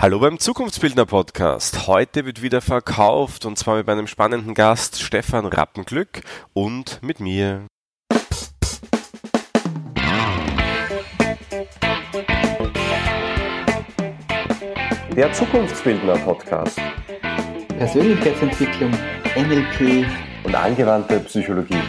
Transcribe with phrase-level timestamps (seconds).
[0.00, 1.86] Hallo beim Zukunftsbildner Podcast.
[1.86, 6.22] Heute wird wieder verkauft und zwar mit meinem spannenden Gast Stefan Rappenglück
[6.54, 7.66] und mit mir.
[15.14, 16.80] Der Zukunftsbildner Podcast.
[17.76, 18.92] Persönlichkeitsentwicklung,
[19.36, 20.06] NLP
[20.44, 21.82] und angewandte Psychologie.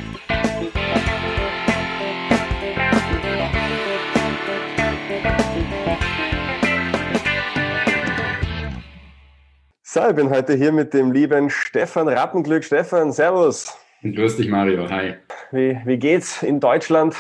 [9.94, 12.64] So, ich bin heute hier mit dem lieben Stefan Rappenglück.
[12.64, 13.78] Stefan, Servus.
[14.02, 14.90] Grüß dich, Mario.
[14.90, 15.16] Hi.
[15.52, 17.14] Wie, wie geht's in Deutschland?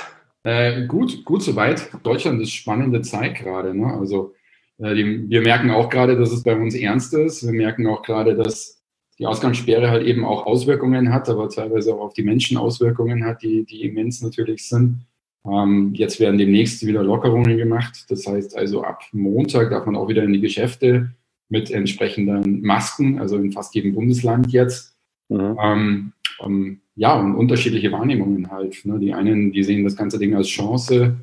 [0.44, 1.89] Äh, gut, gut soweit.
[2.03, 3.75] Deutschland ist spannende Zeit gerade.
[3.77, 3.88] Ne?
[3.88, 4.35] Also
[4.77, 7.45] äh, die, wir merken auch gerade, dass es bei uns ernst ist.
[7.45, 8.81] Wir merken auch gerade, dass
[9.19, 13.41] die Ausgangssperre halt eben auch Auswirkungen hat, aber teilweise auch auf die Menschen Auswirkungen hat,
[13.41, 15.05] die, die immens natürlich sind.
[15.45, 18.05] Ähm, jetzt werden demnächst wieder Lockerungen gemacht.
[18.08, 21.11] Das heißt also, ab Montag darf man auch wieder in die Geschäfte
[21.52, 24.95] mit entsprechenden Masken, also in fast jedem Bundesland jetzt.
[25.28, 25.58] Mhm.
[25.62, 28.84] Ähm, um, ja, und unterschiedliche Wahrnehmungen halt.
[28.86, 28.98] Ne?
[29.00, 31.17] Die einen, die sehen das ganze Ding als Chance,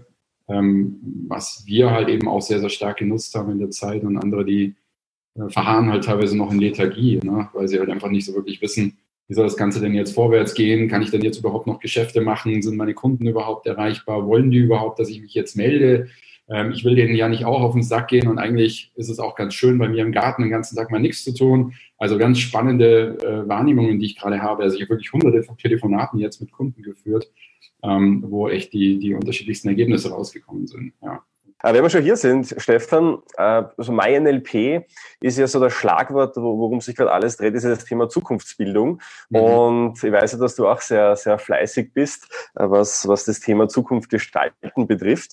[0.48, 4.18] ähm, was wir halt eben auch sehr, sehr stark genutzt haben in der Zeit und
[4.18, 4.74] andere, die
[5.34, 7.48] äh, verharren halt teilweise noch in Lethargie, ne?
[7.54, 10.54] weil sie halt einfach nicht so wirklich wissen, wie soll das Ganze denn jetzt vorwärts
[10.54, 10.88] gehen?
[10.88, 12.62] Kann ich denn jetzt überhaupt noch Geschäfte machen?
[12.62, 14.26] Sind meine Kunden überhaupt erreichbar?
[14.26, 16.08] Wollen die überhaupt, dass ich mich jetzt melde?
[16.50, 19.18] Ähm, ich will denen ja nicht auch auf den Sack gehen und eigentlich ist es
[19.18, 21.74] auch ganz schön, bei mir im Garten den ganzen Tag mal nichts zu tun.
[21.98, 24.62] Also ganz spannende äh, Wahrnehmungen, die ich gerade habe.
[24.62, 27.30] Also ich habe wirklich hunderte von Telefonaten jetzt mit Kunden geführt,
[27.82, 30.92] ähm, wo echt die, die unterschiedlichsten Ergebnisse rausgekommen sind.
[31.02, 31.22] Ja.
[31.62, 34.86] Wenn wir schon hier sind, Stefan, äh, also MyNLP
[35.20, 39.00] ist ja so das Schlagwort, worum sich gerade alles dreht, ist ja das Thema Zukunftsbildung.
[39.30, 39.40] Mhm.
[39.40, 43.40] Und ich weiß ja, dass du auch sehr, sehr fleißig bist, äh, was, was das
[43.40, 45.32] Thema Zukunft gestalten betrifft.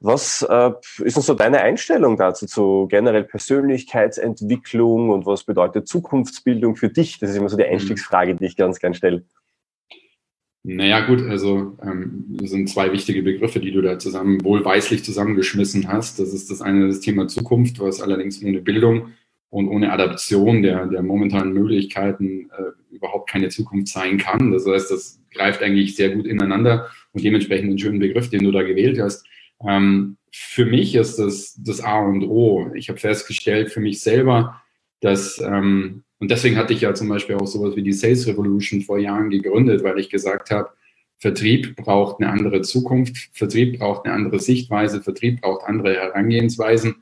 [0.00, 6.76] Was äh, ist denn so deine Einstellung dazu, zu generell Persönlichkeitsentwicklung und was bedeutet Zukunftsbildung
[6.76, 7.18] für dich?
[7.18, 7.72] Das ist immer so die mhm.
[7.72, 9.24] Einstiegsfrage, die ich ganz gern stelle.
[10.68, 16.18] Naja, gut, also ähm, sind zwei wichtige Begriffe, die du da zusammen wohlweislich zusammengeschmissen hast.
[16.18, 19.12] Das ist das eine das Thema Zukunft, was allerdings ohne Bildung
[19.48, 24.50] und ohne Adaption der, der momentanen Möglichkeiten äh, überhaupt keine Zukunft sein kann.
[24.50, 28.50] Das heißt, das greift eigentlich sehr gut ineinander und dementsprechend einen schönen Begriff, den du
[28.50, 29.24] da gewählt hast.
[29.64, 32.72] Ähm, für mich ist das das A und O.
[32.74, 34.60] Ich habe festgestellt für mich selber,
[34.98, 38.80] dass ähm, und deswegen hatte ich ja zum Beispiel auch sowas wie die Sales Revolution
[38.80, 40.70] vor Jahren gegründet, weil ich gesagt habe,
[41.18, 46.96] Vertrieb braucht eine andere Zukunft, Vertrieb braucht eine andere Sichtweise, Vertrieb braucht andere Herangehensweisen.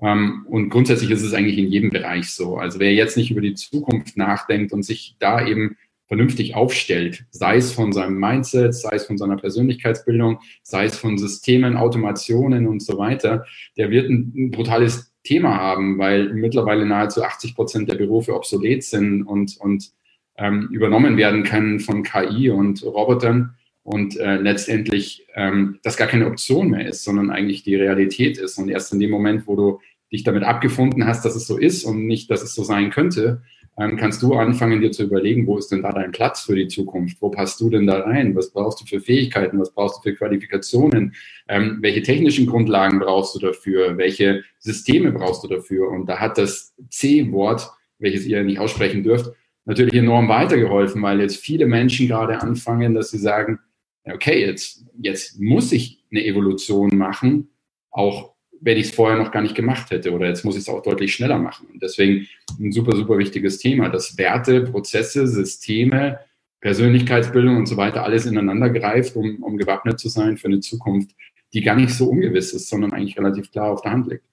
[0.00, 2.56] Ähm, und grundsätzlich ist es eigentlich in jedem Bereich so.
[2.56, 7.56] Also wer jetzt nicht über die Zukunft nachdenkt und sich da eben vernünftig aufstellt, sei
[7.56, 12.80] es von seinem Mindset, sei es von seiner Persönlichkeitsbildung, sei es von Systemen, Automationen und
[12.80, 13.44] so weiter,
[13.76, 19.22] der wird ein brutales Thema haben, weil mittlerweile nahezu 80 Prozent der Berufe obsolet sind
[19.24, 19.90] und, und
[20.38, 26.26] ähm, übernommen werden können von KI und Robotern und äh, letztendlich ähm, das gar keine
[26.26, 28.56] Option mehr ist, sondern eigentlich die Realität ist.
[28.56, 29.80] Und erst in dem Moment, wo du
[30.10, 33.42] dich damit abgefunden hast, dass es so ist und nicht, dass es so sein könnte,
[33.78, 36.66] ähm, kannst du anfangen, dir zu überlegen, wo ist denn da dein Platz für die
[36.66, 37.22] Zukunft?
[37.22, 38.34] Wo passt du denn da rein?
[38.34, 39.60] Was brauchst du für Fähigkeiten?
[39.60, 41.14] Was brauchst du für Qualifikationen?
[41.46, 43.96] Ähm, welche technischen Grundlagen brauchst du dafür?
[43.96, 45.90] Welche Systeme brauchst du dafür?
[45.90, 49.32] Und da hat das C-Wort, welches ihr nicht aussprechen dürft,
[49.64, 53.60] natürlich enorm weitergeholfen, weil jetzt viele Menschen gerade anfangen, dass sie sagen,
[54.04, 57.50] okay, jetzt, jetzt muss ich eine Evolution machen,
[57.90, 60.68] auch wenn ich es vorher noch gar nicht gemacht hätte oder jetzt muss ich es
[60.68, 61.68] auch deutlich schneller machen.
[61.72, 62.26] Und deswegen
[62.58, 66.20] ein super, super wichtiges Thema, dass Werte, Prozesse, Systeme,
[66.60, 71.10] Persönlichkeitsbildung und so weiter alles ineinander greift, um, um gewappnet zu sein für eine Zukunft,
[71.52, 74.24] die gar nicht so ungewiss ist, sondern eigentlich relativ klar auf der Hand liegt.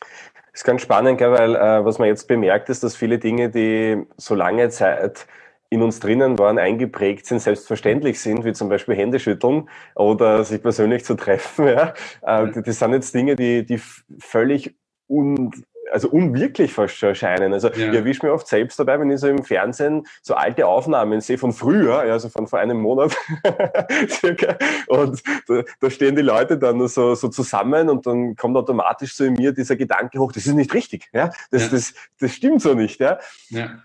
[0.00, 4.02] Das ist ganz spannend, weil äh, was man jetzt bemerkt, ist, dass viele Dinge, die
[4.16, 5.26] so lange Zeit
[5.70, 11.04] in uns drinnen waren, eingeprägt sind, selbstverständlich sind, wie zum Beispiel Händeschütteln oder sich persönlich
[11.04, 11.68] zu treffen.
[11.74, 11.94] Ja.
[12.22, 13.80] Äh, das sind jetzt Dinge, die, die
[14.18, 14.76] völlig
[15.08, 15.50] un,
[15.90, 17.52] also unwirklich fast schon erscheinen.
[17.52, 17.88] Also ja.
[17.88, 21.38] ich erwische mich oft selbst dabei, wenn ich so im Fernsehen so alte Aufnahmen sehe
[21.38, 23.16] von früher, also von vor einem Monat
[24.08, 24.56] circa,
[24.88, 29.24] und da, da, stehen die Leute dann so, so zusammen und dann kommt automatisch so
[29.24, 31.68] in mir dieser Gedanke hoch, das ist nicht richtig, ja, das, ja.
[31.68, 33.18] das, das stimmt so nicht, ja.
[33.50, 33.78] ja.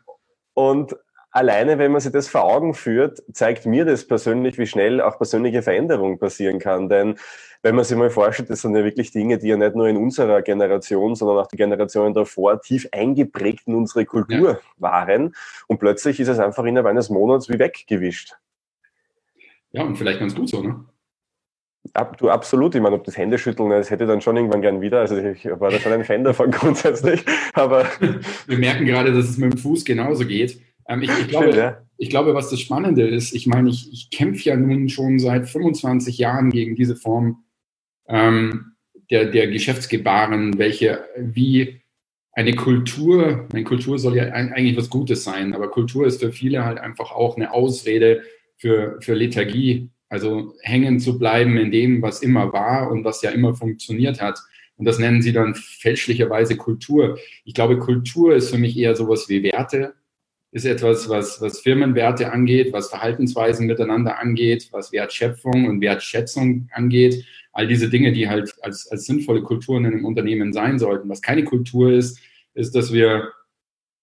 [0.54, 0.96] Und
[1.40, 5.18] alleine, wenn man sich das vor Augen führt, zeigt mir das persönlich, wie schnell auch
[5.18, 6.90] persönliche Veränderung passieren kann.
[6.90, 7.16] Denn
[7.64, 9.98] wenn man sich mal vorstellt, das sind ja wirklich Dinge, die ja nicht nur in
[9.98, 14.60] unserer Generation, sondern auch die Generationen davor tief eingeprägt in unsere Kultur ja.
[14.78, 15.34] waren.
[15.68, 18.34] Und plötzlich ist es einfach innerhalb eines Monats wie weggewischt.
[19.72, 20.86] Ja, und vielleicht ganz gut so, ne?
[21.94, 24.82] Ab, du absolut, ich meine, ob das Händeschütteln, das hätte ich dann schon irgendwann gern
[24.82, 25.00] wieder.
[25.00, 27.24] Also ich war da schon ein Fan davon grundsätzlich.
[27.54, 27.86] Aber
[28.46, 30.60] wir merken gerade, dass es mit dem Fuß genauso geht.
[30.90, 31.82] Ähm, ich, ich, glaube, ja.
[31.98, 35.48] ich glaube, was das Spannende ist, ich meine, ich, ich kämpfe ja nun schon seit
[35.48, 37.46] 25 Jahren gegen diese Form
[38.08, 38.74] ähm,
[39.10, 41.82] der, der Geschäftsgebaren, welche wie
[42.34, 46.66] eine Kultur, eine Kultur soll ja eigentlich was Gutes sein, aber Kultur ist für viele
[46.66, 48.24] halt einfach auch eine Ausrede
[48.58, 53.32] für, für Lethargie, also hängen zu bleiben in dem, was immer war und was ja
[53.32, 54.40] immer funktioniert hat.
[54.78, 57.20] Und das nennen sie dann fälschlicherweise Kultur.
[57.44, 59.94] Ich glaube, Kultur ist für mich eher sowas wie Werte,
[60.52, 67.24] ist etwas, was, was Firmenwerte angeht, was Verhaltensweisen miteinander angeht, was Wertschöpfung und Wertschätzung angeht.
[67.54, 71.10] All diese Dinge, die halt als, als sinnvolle Kulturen in einem Unternehmen sein sollten.
[71.10, 72.20] Was keine Kultur ist,
[72.54, 73.32] ist, dass wir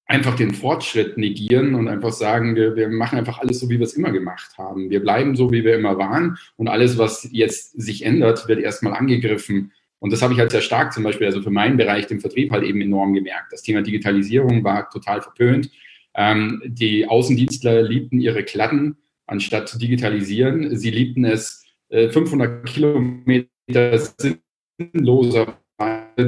[0.06, 3.86] einfach den Fortschritt negieren und einfach sagen, wir, wir machen einfach alles so, wie wir
[3.86, 4.88] es immer gemacht haben.
[4.88, 8.94] Wir bleiben so, wie wir immer waren und alles, was jetzt sich ändert, wird erstmal
[8.94, 9.72] angegriffen.
[9.98, 12.52] Und das habe ich halt sehr stark zum Beispiel, also für meinen Bereich, den Vertrieb
[12.52, 13.52] halt eben enorm gemerkt.
[13.52, 15.70] Das Thema Digitalisierung war total verpönt.
[16.16, 18.96] Ähm, die Außendienstler liebten ihre Kladden,
[19.26, 20.76] anstatt zu digitalisieren.
[20.76, 23.46] Sie liebten es, äh, 500 Kilometer
[24.78, 25.58] sinnloser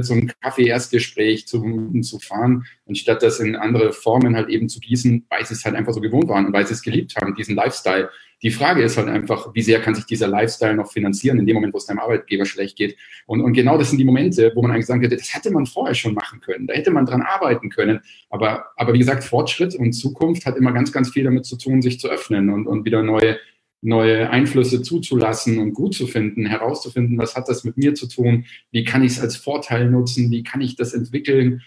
[0.03, 5.45] zum Kaffee-Erstgespräch zu, zu fahren, anstatt das in andere Formen halt eben zu gießen, weil
[5.47, 8.11] sie es halt einfach so gewohnt waren und weil sie es geliebt haben, diesen Lifestyle.
[8.43, 11.55] Die Frage ist halt einfach, wie sehr kann sich dieser Lifestyle noch finanzieren in dem
[11.55, 12.97] Moment, wo es deinem Arbeitgeber schlecht geht.
[13.27, 15.67] Und, und genau das sind die Momente, wo man eigentlich sagen könnte, das hätte man
[15.67, 18.01] vorher schon machen können, da hätte man dran arbeiten können.
[18.31, 21.83] Aber, aber wie gesagt, Fortschritt und Zukunft hat immer ganz, ganz viel damit zu tun,
[21.83, 23.39] sich zu öffnen und, und wieder neue
[23.81, 28.45] neue Einflüsse zuzulassen und gut zu finden, herauszufinden, was hat das mit mir zu tun,
[28.71, 31.63] wie kann ich es als Vorteil nutzen, wie kann ich das entwickeln.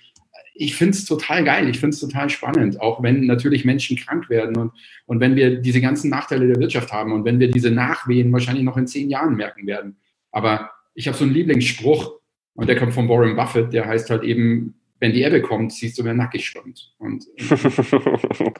[0.53, 4.29] Ich finde es total geil, ich finde es total spannend, auch wenn natürlich Menschen krank
[4.29, 4.71] werden und,
[5.05, 8.65] und wenn wir diese ganzen Nachteile der Wirtschaft haben und wenn wir diese Nachwehen wahrscheinlich
[8.65, 9.95] noch in zehn Jahren merken werden.
[10.31, 12.19] Aber ich habe so einen Lieblingsspruch
[12.53, 15.97] und der kommt von Warren Buffett, der heißt halt eben, wenn die Ebbe kommt, siehst
[15.97, 16.93] du, wer nackig schwimmt.
[16.99, 17.25] Und,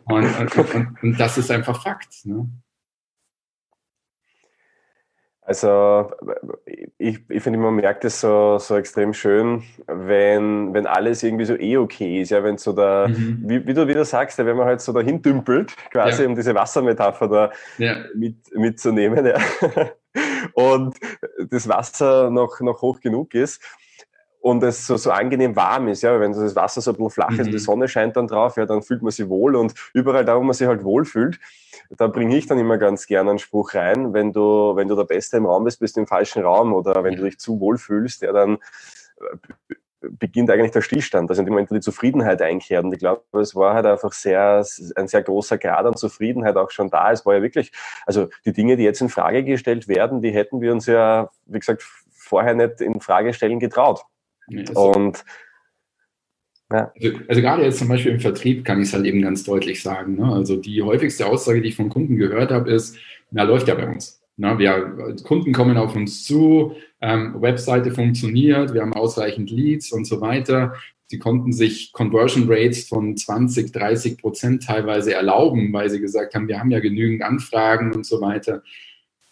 [0.06, 2.26] und, und, und, das ist einfach Fakt.
[2.26, 2.50] Ne?
[5.44, 6.12] Also
[6.98, 11.56] ich, ich finde, man merkt es so, so extrem schön, wenn, wenn alles irgendwie so
[11.56, 13.42] eh okay ist, ja, wenn so da, mhm.
[13.46, 16.30] wie, wie, du wieder sagst, wenn man halt so dahin dümpelt, quasi, ja.
[16.30, 17.96] um diese Wassermetapher da ja.
[18.16, 19.40] mit, mitzunehmen, ja.
[20.54, 20.96] und
[21.50, 23.62] das Wasser noch, noch hoch genug ist
[24.42, 27.32] und es so, so angenehm warm ist, ja, wenn das Wasser so ein bisschen flach
[27.32, 27.60] ist und die mhm.
[27.60, 30.54] Sonne scheint dann drauf, ja, dann fühlt man sich wohl und überall da, wo man
[30.54, 31.40] sich halt wohl fühlt,
[31.98, 35.04] da bringe ich dann immer ganz gerne einen Spruch rein, wenn du, wenn du der
[35.04, 37.78] Beste im Raum bist, bist du im falschen Raum oder wenn du dich zu wohl
[37.78, 38.56] fühlst, ja, dann
[39.20, 42.84] äh, beginnt eigentlich der Stillstand, also in dem Moment, wo die Zufriedenheit einkehrt.
[42.84, 44.66] Und ich glaube, es war halt einfach sehr,
[44.96, 47.12] ein sehr großer Grad an Zufriedenheit auch schon da.
[47.12, 47.72] Es war ja wirklich,
[48.06, 51.60] also die Dinge, die jetzt in Frage gestellt werden, die hätten wir uns ja, wie
[51.60, 54.04] gesagt, vorher nicht in Frage stellen getraut.
[54.48, 55.24] Nee, und
[56.72, 56.92] ja.
[56.96, 59.82] Also, also, gerade jetzt zum Beispiel im Vertrieb kann ich es halt eben ganz deutlich
[59.82, 60.16] sagen.
[60.16, 60.26] Ne?
[60.26, 62.98] Also die häufigste Aussage, die ich von Kunden gehört habe, ist,
[63.32, 64.22] na, läuft ja bei uns.
[64.38, 64.58] Ne?
[64.58, 70.22] Wir, Kunden kommen auf uns zu, ähm, Webseite funktioniert, wir haben ausreichend Leads und so
[70.22, 70.74] weiter.
[71.08, 76.48] Sie konnten sich Conversion Rates von 20, 30 Prozent teilweise erlauben, weil sie gesagt haben,
[76.48, 78.64] wir haben ja genügend Anfragen und so weiter.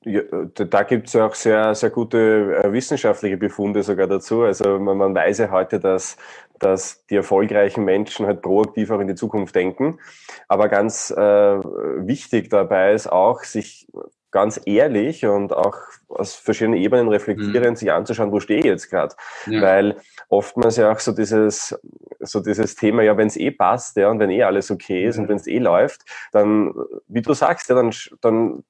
[0.02, 0.22] Ja,
[0.54, 4.42] da gibt es auch sehr, sehr gute äh, wissenschaftliche Befunde sogar dazu.
[4.42, 6.16] Also man, man weiß ja heute, dass
[6.60, 9.98] dass die erfolgreichen Menschen halt proaktiv auch in die Zukunft denken.
[10.46, 13.88] Aber ganz äh, wichtig dabei ist auch, sich
[14.30, 15.76] ganz ehrlich und auch
[16.08, 17.76] aus verschiedenen Ebenen reflektierend mhm.
[17.76, 19.14] sich anzuschauen, wo stehe ich jetzt gerade.
[19.46, 19.62] Ja.
[19.62, 19.96] Weil
[20.28, 21.78] oftmals ja auch so dieses,
[22.20, 25.16] so dieses Thema, ja, wenn es eh passt, ja, und wenn eh alles okay ist
[25.16, 25.22] mhm.
[25.22, 26.74] und wenn es eh läuft, dann,
[27.08, 28.64] wie du sagst, ja, dann, dann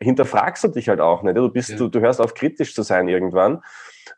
[0.00, 1.36] hinterfragst du dich halt auch nicht.
[1.36, 1.76] Du bist, ja.
[1.76, 3.62] du, du hörst auf, kritisch zu sein irgendwann.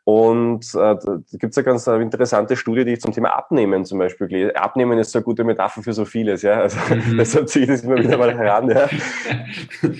[0.05, 3.99] Und äh, da gibt es eine ganz interessante Studie, die ich zum Thema Abnehmen zum
[3.99, 6.61] Beispiel gelesen Abnehmen ist so eine gute Metapher für so vieles, ja.
[6.61, 7.17] Also mhm.
[7.17, 8.89] deshalb ziehe ich das immer wieder mal heran, ja.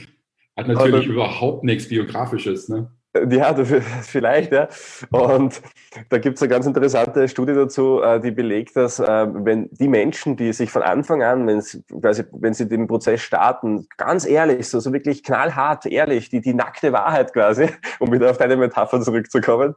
[0.55, 2.91] Hat natürlich Aber, überhaupt nichts Biografisches, ne?
[3.29, 3.53] Ja,
[4.01, 4.67] vielleicht, ja.
[5.12, 5.62] Und
[6.10, 9.88] da gibt es eine ganz interessante Studie dazu, äh, die belegt, dass äh, wenn die
[9.88, 14.25] Menschen, die sich von Anfang an, wenn sie, quasi, wenn sie den Prozess starten, ganz
[14.25, 17.69] ehrlich, so, so wirklich knallhart, ehrlich, die, die nackte Wahrheit quasi,
[18.00, 19.75] um wieder auf deine Metapher zurückzukommen,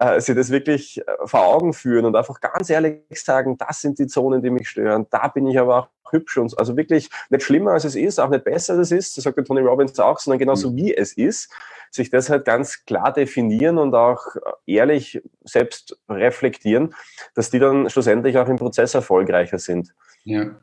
[0.00, 4.08] äh, sie das wirklich vor Augen führen und einfach ganz ehrlich sagen, das sind die
[4.08, 7.72] Zonen, die mich stören, da bin ich aber auch hübsch und also wirklich nicht schlimmer
[7.72, 10.18] als es ist, auch nicht besser als es ist, das sagt der Tony Robbins auch,
[10.18, 10.76] sondern genauso mhm.
[10.76, 11.50] wie es ist
[11.90, 14.20] sich das halt ganz klar definieren und auch
[14.66, 16.94] ehrlich selbst reflektieren,
[17.34, 19.94] dass die dann schlussendlich auch im Prozess erfolgreicher sind.
[20.24, 20.60] Ja.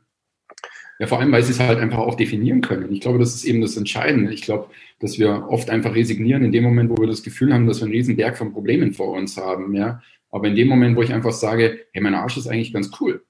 [0.99, 2.91] Ja, vor allem, weil sie es halt einfach auch definieren können.
[2.91, 4.31] Ich glaube, das ist eben das Entscheidende.
[4.31, 4.69] Ich glaube,
[4.99, 7.85] dass wir oft einfach resignieren in dem Moment, wo wir das Gefühl haben, dass wir
[7.85, 10.01] einen riesen Berg von Problemen vor uns haben, ja.
[10.29, 13.23] Aber in dem Moment, wo ich einfach sage, hey, mein Arsch ist eigentlich ganz cool.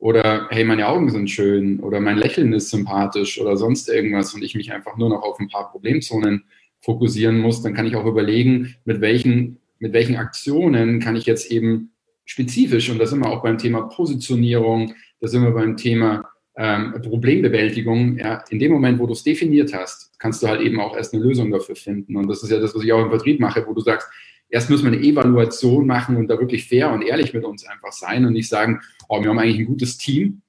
[0.00, 4.42] Oder hey, meine Augen sind schön oder mein Lächeln ist sympathisch oder sonst irgendwas und
[4.42, 6.44] ich mich einfach nur noch auf ein paar Problemzonen
[6.80, 11.50] fokussieren muss, dann kann ich auch überlegen, mit welchen, mit welchen Aktionen kann ich jetzt
[11.52, 11.92] eben
[12.24, 16.94] spezifisch, und da sind wir auch beim Thema Positionierung, da sind wir beim Thema ähm,
[17.02, 20.96] Problembewältigung, ja, in dem Moment, wo du es definiert hast, kannst du halt eben auch
[20.96, 22.16] erst eine Lösung dafür finden.
[22.16, 24.08] Und das ist ja das, was ich auch im Vertrieb mache, wo du sagst,
[24.48, 27.92] erst müssen wir eine Evaluation machen und da wirklich fair und ehrlich mit uns einfach
[27.92, 28.80] sein und nicht sagen,
[29.10, 30.42] oh, wir haben eigentlich ein gutes Team,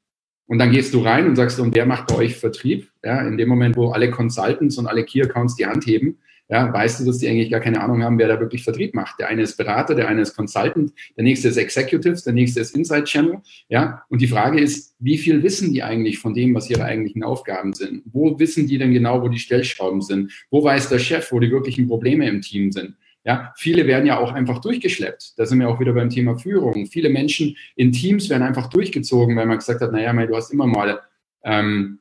[0.51, 2.91] und dann gehst du rein und sagst, und wer macht bei euch Vertrieb?
[3.05, 6.17] Ja, in dem Moment, wo alle Consultants und alle Key Accounts die Hand heben,
[6.49, 9.17] ja, weißt du, dass die eigentlich gar keine Ahnung haben, wer da wirklich Vertrieb macht.
[9.17, 12.75] Der eine ist Berater, der eine ist Consultant, der nächste ist Executives, der nächste ist
[12.75, 13.37] Inside Channel.
[13.69, 17.23] Ja, und die Frage ist, wie viel wissen die eigentlich von dem, was ihre eigentlichen
[17.23, 18.03] Aufgaben sind?
[18.11, 20.33] Wo wissen die denn genau, wo die Stellschrauben sind?
[20.49, 22.97] Wo weiß der Chef, wo die wirklichen Probleme im Team sind?
[23.23, 25.37] Ja, viele werden ja auch einfach durchgeschleppt.
[25.37, 26.87] Da sind wir auch wieder beim Thema Führung.
[26.87, 30.65] Viele Menschen in Teams werden einfach durchgezogen, weil man gesagt hat, naja, du hast immer
[30.65, 31.01] mal
[31.43, 31.99] ähm,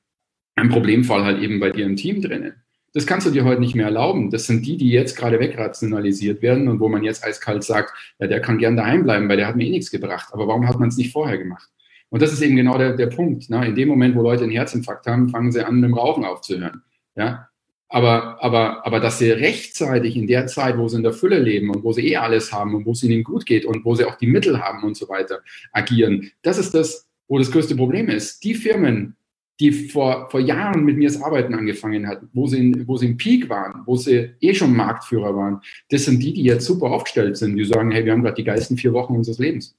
[0.57, 2.55] einen Problemfall halt eben bei dir im Team drinnen.
[2.93, 4.31] Das kannst du dir heute nicht mehr erlauben.
[4.31, 8.27] Das sind die, die jetzt gerade wegrationalisiert werden und wo man jetzt eiskalt sagt, ja,
[8.27, 10.29] der kann gern daheim bleiben, weil der hat mir eh nichts gebracht.
[10.33, 11.69] Aber warum hat man es nicht vorher gemacht?
[12.09, 13.49] Und das ist eben genau der, der Punkt.
[13.51, 13.65] Ne?
[13.67, 16.83] In dem Moment, wo Leute einen Herzinfarkt haben, fangen sie an, mit dem Rauchen aufzuhören.
[17.15, 17.50] Ja?
[17.93, 21.71] Aber, aber, aber dass sie rechtzeitig in der Zeit, wo sie in der Fülle leben
[21.71, 24.05] und wo sie eh alles haben und wo es ihnen gut geht und wo sie
[24.05, 25.41] auch die Mittel haben und so weiter
[25.73, 28.45] agieren, das ist das, wo das größte Problem ist.
[28.45, 29.17] Die Firmen,
[29.59, 33.07] die vor, vor Jahren mit mir das Arbeiten angefangen hatten, wo sie, in, wo sie
[33.07, 36.93] im Peak waren, wo sie eh schon Marktführer waren, das sind die, die jetzt super
[36.93, 39.77] aufgestellt sind, die sagen, hey, wir haben gerade die geilsten vier Wochen unseres Lebens.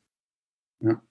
[0.81, 1.01] Ja.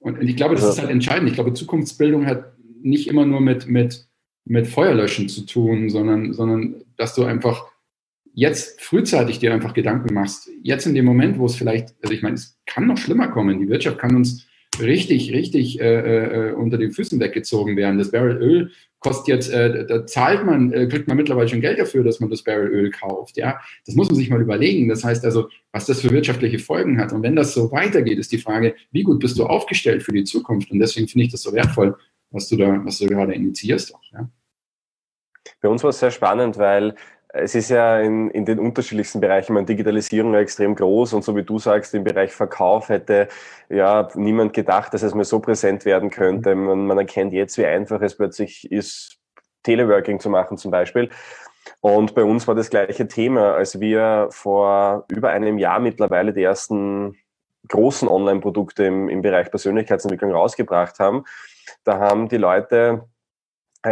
[0.00, 1.28] Und, und ich glaube, das ist halt entscheidend.
[1.28, 2.52] Ich glaube, Zukunftsbildung hat
[2.82, 4.08] nicht immer nur mit, mit
[4.46, 7.66] mit Feuerlöschen zu tun, sondern, sondern dass du einfach
[8.32, 10.48] jetzt frühzeitig dir einfach Gedanken machst.
[10.62, 13.58] Jetzt in dem Moment, wo es vielleicht, also ich meine, es kann noch schlimmer kommen.
[13.60, 14.46] Die Wirtschaft kann uns
[14.78, 17.98] richtig, richtig äh, äh, unter den Füßen weggezogen werden.
[17.98, 21.78] Das Barrel Öl kostet jetzt, äh, da zahlt man, äh, kriegt man mittlerweile schon Geld
[21.78, 23.36] dafür, dass man das Barrel Öl kauft.
[23.36, 24.88] Ja, das muss man sich mal überlegen.
[24.88, 27.12] Das heißt also, was das für wirtschaftliche Folgen hat.
[27.12, 30.24] Und wenn das so weitergeht, ist die Frage, wie gut bist du aufgestellt für die
[30.24, 30.70] Zukunft?
[30.70, 31.96] Und deswegen finde ich das so wertvoll,
[32.30, 34.02] was du da, was du gerade initiierst auch.
[34.12, 34.28] Ja?
[35.60, 36.94] Bei uns war es sehr spannend, weil
[37.28, 41.36] es ist ja in, in den unterschiedlichsten Bereichen, meine Digitalisierung ja extrem groß und so
[41.36, 43.28] wie du sagst, im Bereich Verkauf hätte
[43.68, 46.54] ja niemand gedacht, dass es mal so präsent werden könnte.
[46.54, 46.64] Mhm.
[46.64, 49.18] Man, man erkennt jetzt, wie einfach es plötzlich ist,
[49.62, 51.10] Teleworking zu machen zum Beispiel.
[51.80, 56.42] Und bei uns war das gleiche Thema, als wir vor über einem Jahr mittlerweile die
[56.42, 57.16] ersten
[57.68, 61.24] großen Online-Produkte im, im Bereich Persönlichkeitsentwicklung rausgebracht haben.
[61.84, 63.08] Da haben die Leute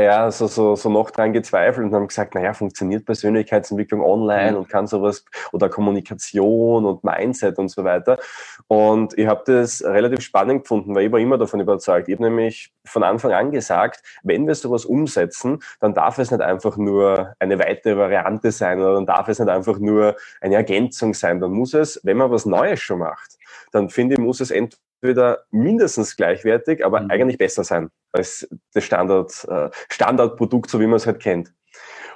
[0.01, 4.59] ja, so, so, so noch dran gezweifelt und haben gesagt, naja, funktioniert Persönlichkeitsentwicklung online mhm.
[4.59, 8.19] und kann sowas oder Kommunikation und Mindset und so weiter.
[8.67, 12.09] Und ich habe das relativ spannend gefunden, weil ich war immer davon überzeugt.
[12.09, 16.43] Ich habe nämlich von Anfang an gesagt, wenn wir sowas umsetzen, dann darf es nicht
[16.43, 21.15] einfach nur eine weitere Variante sein oder dann darf es nicht einfach nur eine Ergänzung
[21.15, 21.41] sein.
[21.41, 23.39] Dann muss es, wenn man was Neues schon macht,
[23.73, 27.11] dann finde ich, muss es entweder wieder mindestens gleichwertig, aber mhm.
[27.11, 31.53] eigentlich besser sein als das Standard, äh, Standardprodukt, so wie man es halt kennt.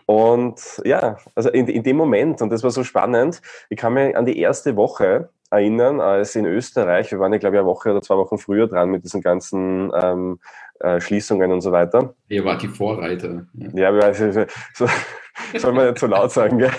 [0.07, 4.17] Und ja, also in, in dem Moment, und das war so spannend, ich kann mich
[4.17, 7.91] an die erste Woche erinnern, als in Österreich, wir waren ja, glaube ich, eine Woche
[7.91, 10.41] oder zwei Wochen früher dran mit diesen ganzen ähm,
[10.81, 12.15] äh, Schließungen und so weiter.
[12.29, 13.47] Ihr wart die Vorreiter.
[13.55, 14.87] Ja, ja also, so,
[15.57, 16.71] soll man nicht zu so laut sagen, gell?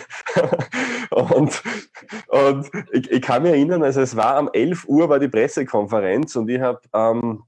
[1.12, 1.62] Und,
[2.28, 6.36] und ich, ich kann mich erinnern, also es war um 11 Uhr war die Pressekonferenz
[6.36, 7.44] und ich habe ähm,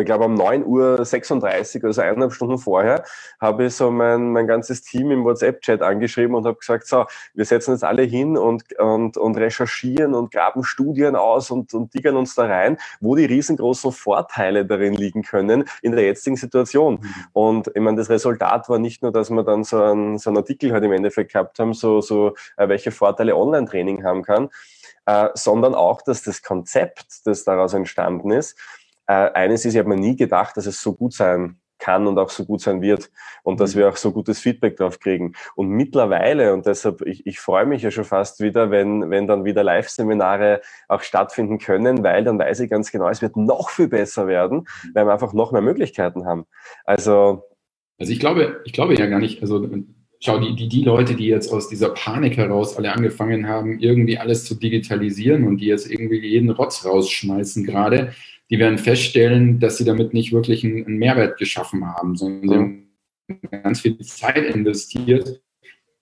[0.00, 3.04] ich glaube um 9.36 Uhr, also eineinhalb Stunden vorher,
[3.40, 7.44] habe ich so mein, mein ganzes Team im WhatsApp-Chat angeschrieben und habe gesagt, so, wir
[7.44, 12.16] setzen uns alle hin und, und, und recherchieren und graben Studien aus und, und diggern
[12.16, 16.94] uns da rein, wo die riesengroßen Vorteile darin liegen können in der jetzigen Situation.
[16.94, 17.14] Mhm.
[17.32, 20.38] Und ich meine, das Resultat war nicht nur, dass wir dann so einen, so einen
[20.38, 24.50] Artikel halt im Endeffekt gehabt haben, so, so äh, welche Vorteile Online-Training haben kann,
[25.06, 28.58] äh, sondern auch, dass das Konzept, das daraus entstanden ist,
[29.06, 32.18] äh, eines ist, ich habe mir nie gedacht, dass es so gut sein kann und
[32.18, 33.10] auch so gut sein wird
[33.42, 33.80] und dass mhm.
[33.80, 35.34] wir auch so gutes Feedback drauf kriegen.
[35.54, 39.44] Und mittlerweile, und deshalb, ich, ich freue mich ja schon fast wieder, wenn, wenn dann
[39.44, 43.88] wieder Live-Seminare auch stattfinden können, weil dann weiß ich ganz genau, es wird noch viel
[43.88, 46.46] besser werden, weil wir einfach noch mehr Möglichkeiten haben.
[46.84, 47.44] Also,
[47.98, 49.68] also ich glaube, ich glaube ja gar nicht, also
[50.20, 54.16] schau, die, die, die Leute, die jetzt aus dieser Panik heraus alle angefangen haben, irgendwie
[54.16, 58.12] alles zu digitalisieren und die jetzt irgendwie jeden Rotz rausschmeißen gerade,
[58.50, 62.54] die werden feststellen, dass sie damit nicht wirklich einen, einen Mehrwert geschaffen haben, sondern sie
[62.54, 65.40] haben ganz viel Zeit investiert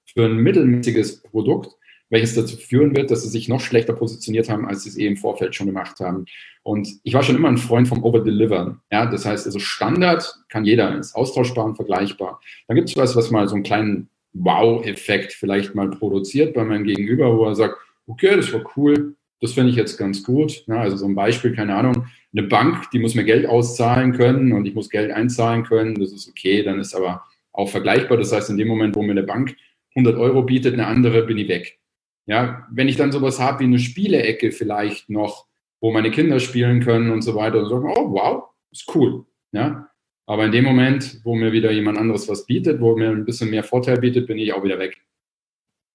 [0.04, 1.76] für ein mittelmäßiges Produkt,
[2.10, 5.06] welches dazu führen wird, dass sie sich noch schlechter positioniert haben, als sie es eh
[5.06, 6.26] im Vorfeld schon gemacht haben.
[6.62, 8.80] Und ich war schon immer ein Freund vom Overdelivern.
[8.90, 12.40] Ja, das heißt, also Standard kann jeder, ist austauschbar und vergleichbar.
[12.68, 16.84] Dann gibt es was, was mal so einen kleinen Wow-Effekt vielleicht mal produziert bei meinem
[16.84, 20.64] Gegenüber, wo er sagt, okay, das war cool, das finde ich jetzt ganz gut.
[20.66, 24.52] Ja, also so ein Beispiel, keine Ahnung, eine Bank, die muss mir Geld auszahlen können
[24.52, 25.96] und ich muss Geld einzahlen können.
[25.96, 28.16] Das ist okay, dann ist aber auch vergleichbar.
[28.16, 29.56] Das heißt, in dem Moment, wo mir eine Bank
[29.94, 31.78] 100 Euro bietet, eine andere, bin ich weg.
[32.26, 35.46] Ja, wenn ich dann sowas habe wie eine Spielecke vielleicht noch,
[35.80, 39.26] wo meine Kinder spielen können und so weiter und sagen, oh wow, ist cool.
[39.50, 39.90] Ja,
[40.26, 43.50] aber in dem Moment, wo mir wieder jemand anderes was bietet, wo mir ein bisschen
[43.50, 44.96] mehr Vorteil bietet, bin ich auch wieder weg.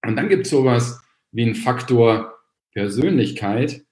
[0.06, 1.02] Und dann gibt es sowas
[1.32, 2.34] wie einen Faktor,
[2.72, 3.84] Persönlichkeit,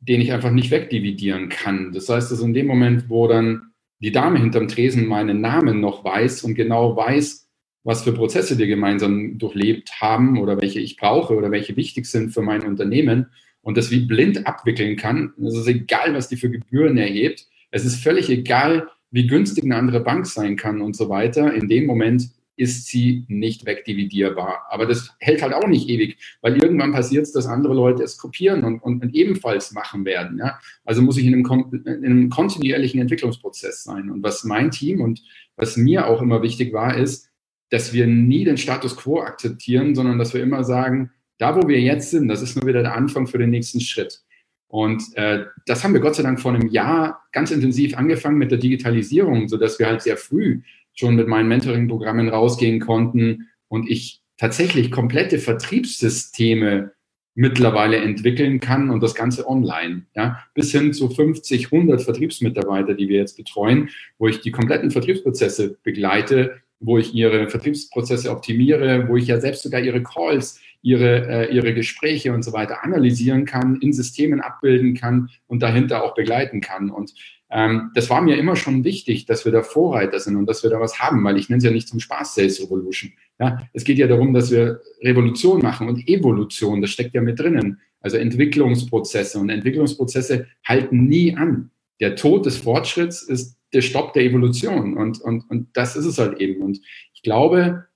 [0.00, 1.92] den ich einfach nicht wegdividieren kann.
[1.92, 6.04] Das heißt, dass in dem Moment, wo dann die Dame hinterm Tresen meinen Namen noch
[6.04, 7.48] weiß und genau weiß,
[7.84, 12.30] was für Prozesse wir gemeinsam durchlebt haben oder welche ich brauche oder welche wichtig sind
[12.30, 13.26] für mein Unternehmen
[13.62, 15.32] und das wie blind abwickeln kann.
[15.44, 17.46] Es ist egal, was die für Gebühren erhebt.
[17.70, 21.54] Es ist völlig egal, wie günstig eine andere Bank sein kann und so weiter.
[21.54, 24.66] In dem Moment ist sie nicht wegdividierbar.
[24.68, 28.18] Aber das hält halt auch nicht ewig, weil irgendwann passiert es, dass andere Leute es
[28.18, 30.38] kopieren und, und, und ebenfalls machen werden.
[30.38, 30.58] Ja?
[30.84, 34.10] Also muss ich in einem, in einem kontinuierlichen Entwicklungsprozess sein.
[34.10, 35.22] Und was mein Team und
[35.56, 37.30] was mir auch immer wichtig war, ist,
[37.70, 41.80] dass wir nie den Status quo akzeptieren, sondern dass wir immer sagen, da wo wir
[41.80, 44.22] jetzt sind, das ist nur wieder der Anfang für den nächsten Schritt.
[44.66, 48.50] Und äh, das haben wir Gott sei Dank vor einem Jahr ganz intensiv angefangen mit
[48.50, 50.60] der Digitalisierung, so dass wir halt sehr früh
[50.98, 56.92] schon mit meinen Mentoring-Programmen rausgehen konnten und ich tatsächlich komplette Vertriebssysteme
[57.36, 60.06] mittlerweile entwickeln kann und das Ganze online.
[60.16, 64.90] Ja, bis hin zu 50, 100 Vertriebsmitarbeiter, die wir jetzt betreuen, wo ich die kompletten
[64.90, 71.48] Vertriebsprozesse begleite, wo ich ihre Vertriebsprozesse optimiere, wo ich ja selbst sogar ihre Calls, ihre,
[71.48, 76.14] äh, ihre Gespräche und so weiter analysieren kann, in Systemen abbilden kann und dahinter auch
[76.14, 76.90] begleiten kann.
[76.90, 77.14] Und
[77.50, 80.70] ähm, das war mir immer schon wichtig, dass wir da Vorreiter sind und dass wir
[80.70, 83.12] da was haben, weil ich nenne es ja nicht zum Spaß Sales Revolution.
[83.40, 87.38] Ja, es geht ja darum, dass wir Revolution machen und Evolution, das steckt ja mit
[87.38, 87.80] drinnen.
[88.00, 91.70] Also Entwicklungsprozesse und Entwicklungsprozesse halten nie an.
[92.00, 96.18] Der Tod des Fortschritts ist der Stopp der Evolution und, und, und das ist es
[96.18, 96.62] halt eben.
[96.62, 96.80] Und
[97.12, 97.87] ich glaube,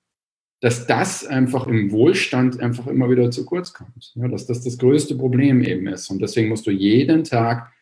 [0.62, 4.12] dass das einfach im Wohlstand einfach immer wieder zu kurz kommt.
[4.14, 6.08] Ja, dass das das größte Problem eben ist.
[6.08, 7.72] Und deswegen musst du jeden Tag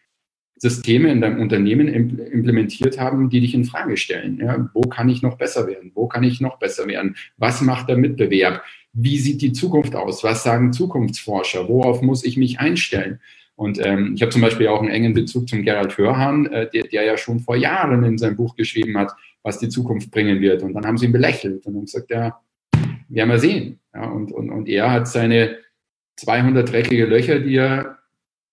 [0.56, 4.38] Systeme in deinem Unternehmen implementiert haben, die dich in Frage stellen.
[4.38, 5.92] Ja, wo kann ich noch besser werden?
[5.94, 7.16] Wo kann ich noch besser werden?
[7.36, 8.62] Was macht der Mitbewerb?
[8.94, 10.24] Wie sieht die Zukunft aus?
[10.24, 11.68] Was sagen Zukunftsforscher?
[11.68, 13.20] Worauf muss ich mich einstellen?
[13.56, 16.84] Und ähm, ich habe zum Beispiel auch einen engen Bezug zum Gerald Hörhan, äh, der,
[16.84, 19.12] der ja schon vor Jahren in seinem Buch geschrieben hat,
[19.42, 20.62] was die Zukunft bringen wird.
[20.62, 22.40] Und dann haben sie ihn belächelt und haben gesagt, ja,
[23.10, 23.80] werden wir sehen.
[23.94, 25.58] Ja, und, und, und er hat seine
[26.16, 27.98] 200 dreckige Löcher, die er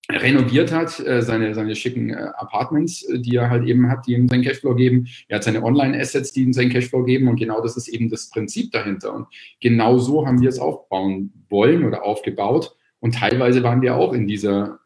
[0.10, 4.14] renoviert hat, äh, seine, seine schicken äh, Apartments, äh, die er halt eben hat, die
[4.14, 5.08] ihm seinen Cashflow geben.
[5.28, 7.28] Er hat seine Online-Assets, die ihm seinen Cashflow geben.
[7.28, 9.14] Und genau das ist eben das Prinzip dahinter.
[9.14, 9.28] Und
[9.60, 12.76] genau so haben wir es aufbauen wollen oder aufgebaut.
[13.00, 14.80] Und teilweise waren wir auch in dieser,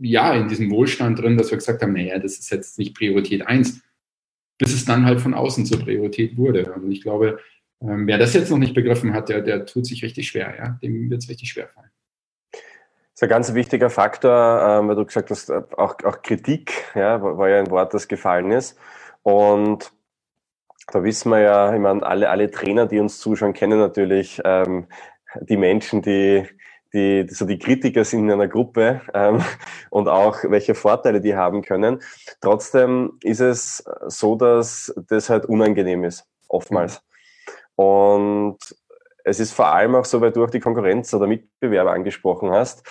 [0.00, 3.46] ja, in diesem Wohlstand drin, dass wir gesagt haben, naja, das ist jetzt nicht Priorität
[3.46, 3.80] eins,
[4.58, 6.72] bis es dann halt von außen zur Priorität wurde.
[6.72, 7.38] Und ich glaube,
[7.82, 10.78] ähm, wer das jetzt noch nicht begriffen hat, der, der tut sich richtig schwer, ja.
[10.82, 11.90] Dem wird es richtig schwer fallen.
[13.14, 17.48] ist ein ganz wichtiger Faktor, ähm, weil du gesagt hast, auch, auch Kritik, ja, war
[17.48, 18.78] ja ein Wort, das gefallen ist.
[19.22, 19.92] Und
[20.88, 24.86] da wissen wir ja, ich meine, alle, alle Trainer, die uns zuschauen, kennen natürlich ähm,
[25.40, 26.46] die Menschen, die,
[26.92, 29.42] die, so die Kritiker sind in einer Gruppe ähm,
[29.90, 32.00] und auch welche Vorteile die haben können.
[32.40, 37.02] Trotzdem ist es so, dass das halt unangenehm ist, oftmals.
[37.76, 38.58] Und
[39.24, 42.84] es ist vor allem auch so, weil du auch die Konkurrenz oder Mitbewerber angesprochen hast,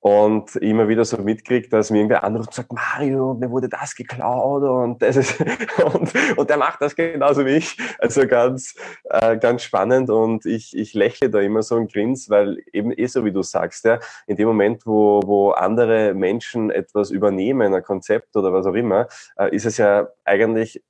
[0.00, 3.96] und immer wieder so mitkriegt, dass mir irgendwer anruft und sagt, Mario, mir wurde das
[3.96, 5.40] geklaut und das ist
[5.94, 7.76] und, und der macht das genauso wie ich.
[7.98, 12.62] Also ganz, äh, ganz spannend und ich, ich lächle da immer so und grins, weil
[12.72, 17.10] eben eh so wie du sagst, ja, in dem Moment, wo, wo andere Menschen etwas
[17.10, 20.82] übernehmen, ein Konzept oder was auch immer, äh, ist es ja eigentlich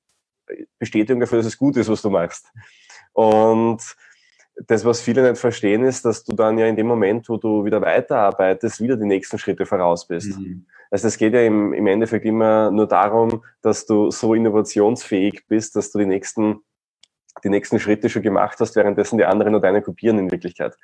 [0.78, 2.52] Bestätigung dafür, dass es gut ist, was du machst.
[3.12, 3.80] Und
[4.66, 7.64] das, was viele nicht verstehen, ist, dass du dann ja in dem Moment, wo du
[7.64, 10.38] wieder weiterarbeitest, wieder die nächsten Schritte voraus bist.
[10.38, 10.66] Mhm.
[10.90, 15.76] Also es geht ja im, im Endeffekt immer nur darum, dass du so innovationsfähig bist,
[15.76, 16.60] dass du die nächsten,
[17.44, 20.74] die nächsten Schritte schon gemacht hast, währenddessen die anderen nur deine kopieren in Wirklichkeit.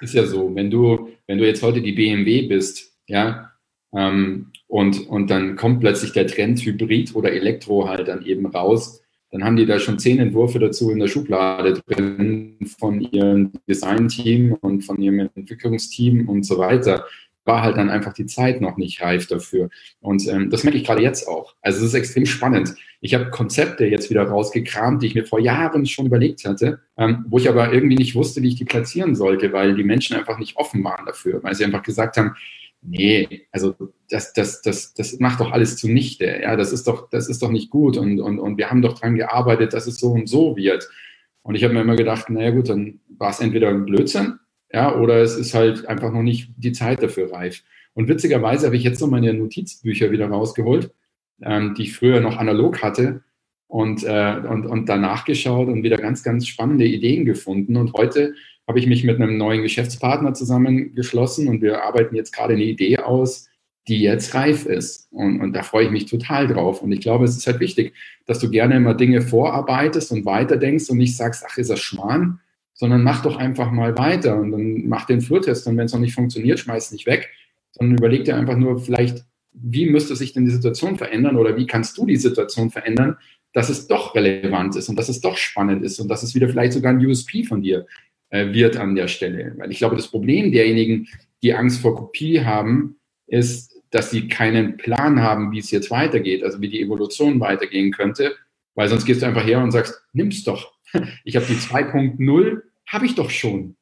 [0.00, 3.52] Ist ja so, wenn du, wenn du jetzt heute die BMW bist, ja,
[3.94, 9.03] ähm, und, und dann kommt plötzlich der Trend Hybrid oder Elektro halt dann eben raus,
[9.34, 14.52] dann haben die da schon zehn Entwürfe dazu in der Schublade drin von ihrem Design-Team
[14.60, 17.04] und von ihrem Entwicklungsteam und so weiter.
[17.44, 19.70] War halt dann einfach die Zeit noch nicht reif dafür.
[20.00, 21.56] Und ähm, das merke ich gerade jetzt auch.
[21.62, 22.76] Also es ist extrem spannend.
[23.00, 27.24] Ich habe Konzepte jetzt wieder rausgekramt, die ich mir vor Jahren schon überlegt hatte, ähm,
[27.28, 30.38] wo ich aber irgendwie nicht wusste, wie ich die platzieren sollte, weil die Menschen einfach
[30.38, 32.36] nicht offen waren dafür, weil sie einfach gesagt haben,
[32.84, 33.74] nee, also
[34.10, 36.26] das, das, das, das macht doch alles zunichte.
[36.42, 38.98] Ja, das ist doch, das ist doch nicht gut und, und, und wir haben doch
[38.98, 40.88] dran gearbeitet, dass es so und so wird.
[41.42, 44.38] Und ich habe mir immer gedacht, naja gut, dann war es entweder ein Blödsinn,
[44.72, 47.62] ja, oder es ist halt einfach noch nicht die Zeit dafür reif.
[47.94, 50.90] Und witzigerweise habe ich jetzt so meine Notizbücher wieder rausgeholt,
[51.42, 53.22] ähm, die ich früher noch analog hatte
[53.68, 57.76] und, äh, und, und danach geschaut und wieder ganz, ganz spannende Ideen gefunden.
[57.76, 58.34] Und heute
[58.66, 62.98] habe ich mich mit einem neuen Geschäftspartner zusammengeschlossen und wir arbeiten jetzt gerade eine Idee
[62.98, 63.48] aus,
[63.88, 65.08] die jetzt reif ist.
[65.12, 66.82] Und, und da freue ich mich total drauf.
[66.82, 67.94] Und ich glaube, es ist halt wichtig,
[68.26, 72.40] dass du gerne immer Dinge vorarbeitest und weiterdenkst und nicht sagst, ach, ist das Schmarrn,
[72.72, 76.00] sondern mach doch einfach mal weiter und dann mach den Flurtest und wenn es noch
[76.00, 77.30] nicht funktioniert, schmeiß nicht weg,
[77.70, 81.66] sondern überleg dir einfach nur vielleicht, wie müsste sich denn die Situation verändern oder wie
[81.66, 83.16] kannst du die Situation verändern,
[83.52, 86.48] dass es doch relevant ist und dass es doch spannend ist und dass es wieder
[86.48, 87.86] vielleicht sogar ein USP von dir
[88.34, 89.54] wird an der Stelle.
[89.56, 91.08] Weil ich glaube, das Problem derjenigen,
[91.42, 96.42] die Angst vor Kopie haben, ist, dass sie keinen Plan haben, wie es jetzt weitergeht,
[96.42, 98.34] also wie die Evolution weitergehen könnte,
[98.74, 100.74] weil sonst gehst du einfach her und sagst, nimm's doch.
[101.24, 103.76] Ich habe die 2.0, habe ich doch schon.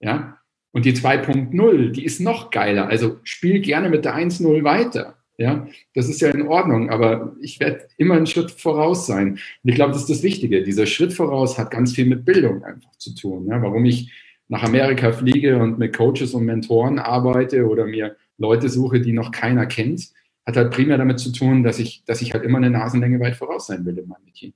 [0.00, 0.38] Ja?
[0.72, 2.86] Und die 2.0, die ist noch geiler.
[2.86, 5.19] Also spiel gerne mit der 1.0 weiter.
[5.40, 9.30] Ja, das ist ja in Ordnung, aber ich werde immer einen Schritt voraus sein.
[9.30, 10.62] Und ich glaube, das ist das Wichtige.
[10.62, 13.46] Dieser Schritt voraus hat ganz viel mit Bildung einfach zu tun.
[13.46, 14.12] Ja, warum ich
[14.48, 19.32] nach Amerika fliege und mit Coaches und Mentoren arbeite oder mir Leute suche, die noch
[19.32, 20.10] keiner kennt,
[20.44, 23.36] hat halt primär damit zu tun, dass ich, dass ich halt immer eine Nasenlänge weit
[23.36, 24.52] voraus sein will in meinem Team.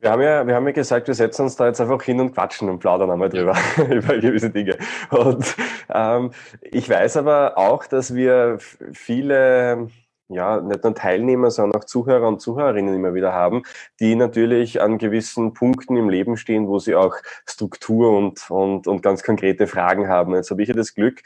[0.00, 2.32] Wir haben, ja, wir haben ja gesagt, wir setzen uns da jetzt einfach hin und
[2.32, 3.54] quatschen und plaudern einmal drüber,
[3.90, 4.78] über gewisse Dinge.
[5.10, 5.54] Und
[5.92, 6.30] ähm,
[6.62, 8.56] ich weiß aber auch, dass wir
[8.92, 9.88] viele,
[10.28, 13.62] ja, nicht nur Teilnehmer, sondern auch Zuhörer und Zuhörerinnen immer wieder haben,
[14.00, 17.14] die natürlich an gewissen Punkten im Leben stehen, wo sie auch
[17.46, 20.34] Struktur und, und, und ganz konkrete Fragen haben.
[20.34, 21.20] Jetzt habe ich ja das Glück,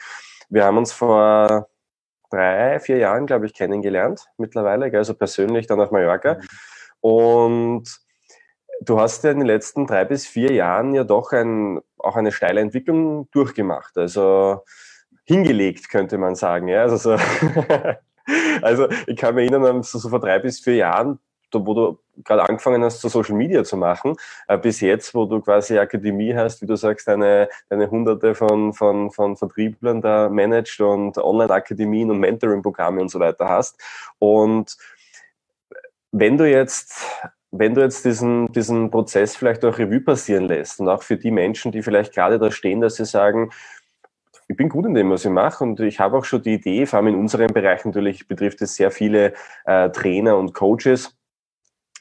[0.49, 1.69] wir haben uns vor
[2.29, 6.33] drei, vier Jahren, glaube ich, kennengelernt mittlerweile, also persönlich dann auf Mallorca.
[6.33, 6.39] Mhm.
[6.99, 8.04] Und
[8.81, 12.31] Du hast ja in den letzten drei bis vier Jahren ja doch ein, auch eine
[12.31, 13.97] steile Entwicklung durchgemacht.
[13.97, 14.63] Also
[15.25, 16.67] hingelegt, könnte man sagen.
[16.67, 16.83] Ja?
[16.83, 17.17] Also, so
[18.61, 21.19] also ich kann mich erinnern, so, so vor drei bis vier Jahren,
[21.53, 24.15] wo du gerade angefangen hast, so Social Media zu machen,
[24.47, 28.73] äh, bis jetzt, wo du quasi Akademie hast, wie du sagst, deine, deine hunderte von,
[28.73, 33.81] von, von Vertrieblern da managed und Online-Akademien und Mentoring-Programme und so weiter hast.
[34.19, 34.75] Und
[36.11, 37.05] wenn du jetzt
[37.59, 41.31] wenn du jetzt diesen, diesen Prozess vielleicht auch Revue passieren lässt und auch für die
[41.31, 43.51] Menschen, die vielleicht gerade da stehen, dass sie sagen,
[44.47, 46.85] ich bin gut in dem, was ich mache und ich habe auch schon die Idee,
[46.85, 49.33] vor allem in unserem Bereich natürlich betrifft es sehr viele
[49.65, 51.15] äh, Trainer und Coaches.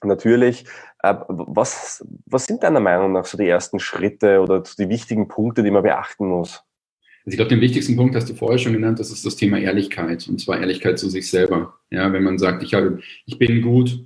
[0.03, 0.67] Natürlich,
[1.03, 5.63] äh, was, was sind deiner Meinung nach so die ersten Schritte oder die wichtigen Punkte,
[5.63, 6.63] die man beachten muss?
[7.25, 9.59] Also ich glaube, den wichtigsten Punkt hast du vorher schon genannt, das ist das Thema
[9.59, 11.75] Ehrlichkeit und zwar Ehrlichkeit zu sich selber.
[11.91, 14.05] Ja, wenn man sagt, ich, habe, ich bin gut,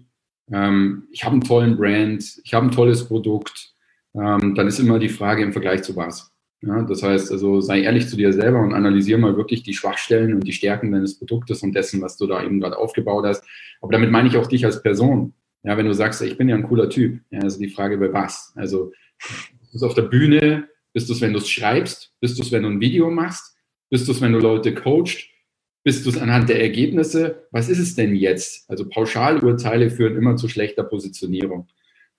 [0.53, 3.75] ähm, ich habe einen tollen Brand, ich habe ein tolles Produkt,
[4.15, 6.33] ähm, dann ist immer die Frage im Vergleich zu was.
[6.61, 10.35] Ja, das heißt also, sei ehrlich zu dir selber und analysiere mal wirklich die Schwachstellen
[10.35, 13.45] und die Stärken deines Produktes und dessen, was du da eben gerade aufgebaut hast.
[13.81, 15.35] Aber damit meine ich auch dich als Person.
[15.63, 18.13] Ja, wenn du sagst, ich bin ja ein cooler Typ, ja, also die Frage bei
[18.13, 18.53] was?
[18.57, 18.93] Also,
[19.71, 22.51] bist du auf der Bühne, bist du es, wenn du es schreibst, bist du es,
[22.51, 23.57] wenn du ein Video machst,
[23.89, 25.29] bist du es, wenn du Leute coachst,
[25.89, 27.47] bist du es anhand der Ergebnisse?
[27.51, 28.69] Was ist es denn jetzt?
[28.69, 31.67] Also Pauschalurteile führen immer zu schlechter Positionierung.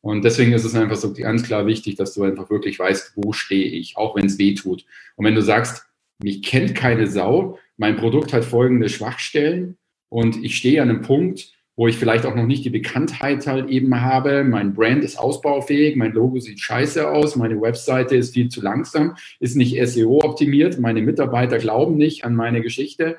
[0.02, 3.32] Und deswegen ist es einfach so ganz klar wichtig, dass du einfach wirklich weißt, wo
[3.32, 4.86] stehe ich, auch wenn es weh tut.
[5.18, 5.86] Und wenn du sagst,
[6.18, 9.78] mich kennt keine Sau, mein Produkt hat folgende Schwachstellen
[10.10, 13.70] und ich stehe an einem Punkt, wo ich vielleicht auch noch nicht die Bekanntheit halt
[13.70, 18.50] eben habe, mein Brand ist ausbaufähig, mein Logo sieht scheiße aus, meine Webseite ist viel
[18.50, 23.18] zu langsam, ist nicht SEO optimiert, meine Mitarbeiter glauben nicht an meine Geschichte.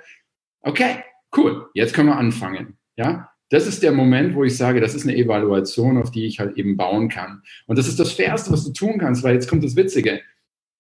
[0.63, 1.05] Okay,
[1.37, 2.79] cool, jetzt können wir anfangen.
[2.97, 6.39] Ja, das ist der Moment, wo ich sage, das ist eine Evaluation, auf die ich
[6.39, 7.43] halt eben bauen kann.
[7.67, 10.21] Und das ist das Fairste, was du tun kannst, weil jetzt kommt das Witzige.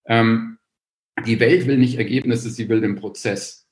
[0.06, 0.58] Ähm,
[1.26, 3.68] die Welt will nicht Ergebnisse, sie will den Prozess.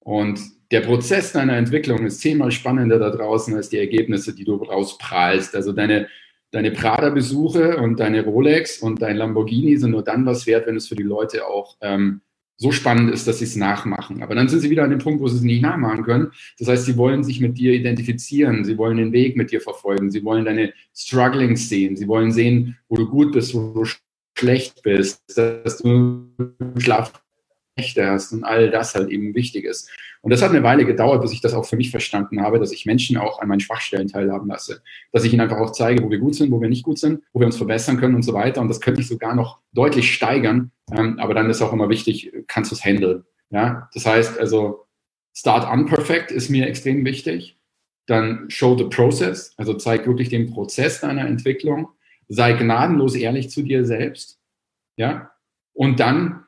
[0.00, 0.40] Und
[0.70, 5.54] der Prozess deiner Entwicklung ist zehnmal spannender da draußen als die Ergebnisse, die du rausprahlst.
[5.56, 6.08] Also deine,
[6.50, 10.88] deine Prada-Besuche und deine Rolex und dein Lamborghini sind nur dann was wert, wenn es
[10.88, 12.20] für die Leute auch ähm,
[12.56, 14.22] so spannend ist, dass sie es nachmachen.
[14.22, 16.30] Aber dann sind sie wieder an dem Punkt, wo sie es nicht nachmachen können.
[16.58, 20.10] Das heißt, sie wollen sich mit dir identifizieren, sie wollen den Weg mit dir verfolgen,
[20.10, 23.84] sie wollen deine Strugglings sehen, sie wollen sehen, wo du gut bist, wo du
[24.36, 26.28] schlecht bist, dass du
[26.78, 27.23] Schlaf
[27.78, 29.90] Rechte hast und all das halt eben wichtig ist.
[30.22, 32.72] Und das hat eine Weile gedauert, bis ich das auch für mich verstanden habe, dass
[32.72, 34.82] ich Menschen auch an meinen Schwachstellen teilhaben lasse.
[35.12, 37.22] Dass ich ihnen einfach auch zeige, wo wir gut sind, wo wir nicht gut sind,
[37.32, 38.60] wo wir uns verbessern können und so weiter.
[38.60, 40.70] Und das könnte ich sogar noch deutlich steigern.
[40.92, 43.24] Ähm, aber dann ist auch immer wichtig, kannst du es handeln.
[43.50, 44.86] Ja, das heißt also,
[45.34, 47.58] start unperfect ist mir extrem wichtig.
[48.06, 51.88] Dann show the process, also zeig wirklich den Prozess deiner Entwicklung.
[52.28, 54.38] Sei gnadenlos ehrlich zu dir selbst.
[54.96, 55.32] Ja,
[55.74, 56.43] und dann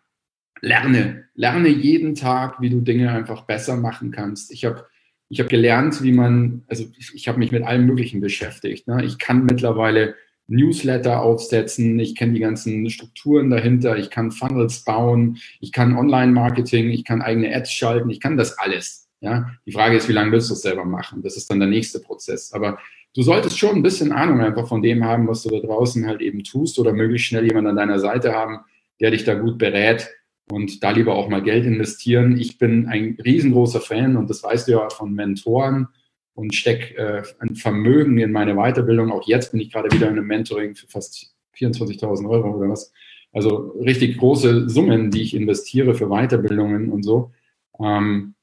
[0.60, 4.52] lerne, lerne jeden Tag, wie du Dinge einfach besser machen kannst.
[4.52, 4.86] Ich habe
[5.28, 8.86] ich hab gelernt, wie man, also ich, ich habe mich mit allem Möglichen beschäftigt.
[8.86, 9.04] Ne?
[9.04, 10.14] Ich kann mittlerweile
[10.48, 16.90] Newsletter aufsetzen, ich kenne die ganzen Strukturen dahinter, ich kann Funnels bauen, ich kann Online-Marketing,
[16.90, 19.08] ich kann eigene Ads schalten, ich kann das alles.
[19.20, 19.50] Ja?
[19.66, 21.22] Die Frage ist, wie lange willst du es selber machen?
[21.22, 22.52] Das ist dann der nächste Prozess.
[22.52, 22.78] Aber
[23.14, 26.20] du solltest schon ein bisschen Ahnung einfach von dem haben, was du da draußen halt
[26.20, 28.60] eben tust oder möglichst schnell jemand an deiner Seite haben,
[29.00, 30.08] der dich da gut berät,
[30.50, 32.38] und da lieber auch mal Geld investieren.
[32.38, 35.88] Ich bin ein riesengroßer Fan und das weißt du ja von Mentoren
[36.34, 39.10] und stecke äh, ein Vermögen in meine Weiterbildung.
[39.10, 42.92] Auch jetzt bin ich gerade wieder in einem Mentoring für fast 24.000 Euro oder was.
[43.32, 47.32] Also richtig große Summen, die ich investiere für Weiterbildungen und so.
[47.80, 48.34] Ähm,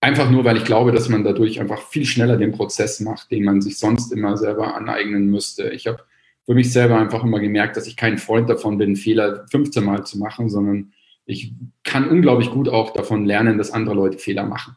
[0.00, 3.44] einfach nur, weil ich glaube, dass man dadurch einfach viel schneller den Prozess macht, den
[3.44, 5.70] man sich sonst immer selber aneignen müsste.
[5.70, 6.04] Ich habe
[6.46, 10.04] für mich selber einfach immer gemerkt, dass ich kein Freund davon bin, Fehler 15 Mal
[10.04, 10.92] zu machen, sondern
[11.26, 11.52] ich
[11.84, 14.76] kann unglaublich gut auch davon lernen, dass andere Leute Fehler machen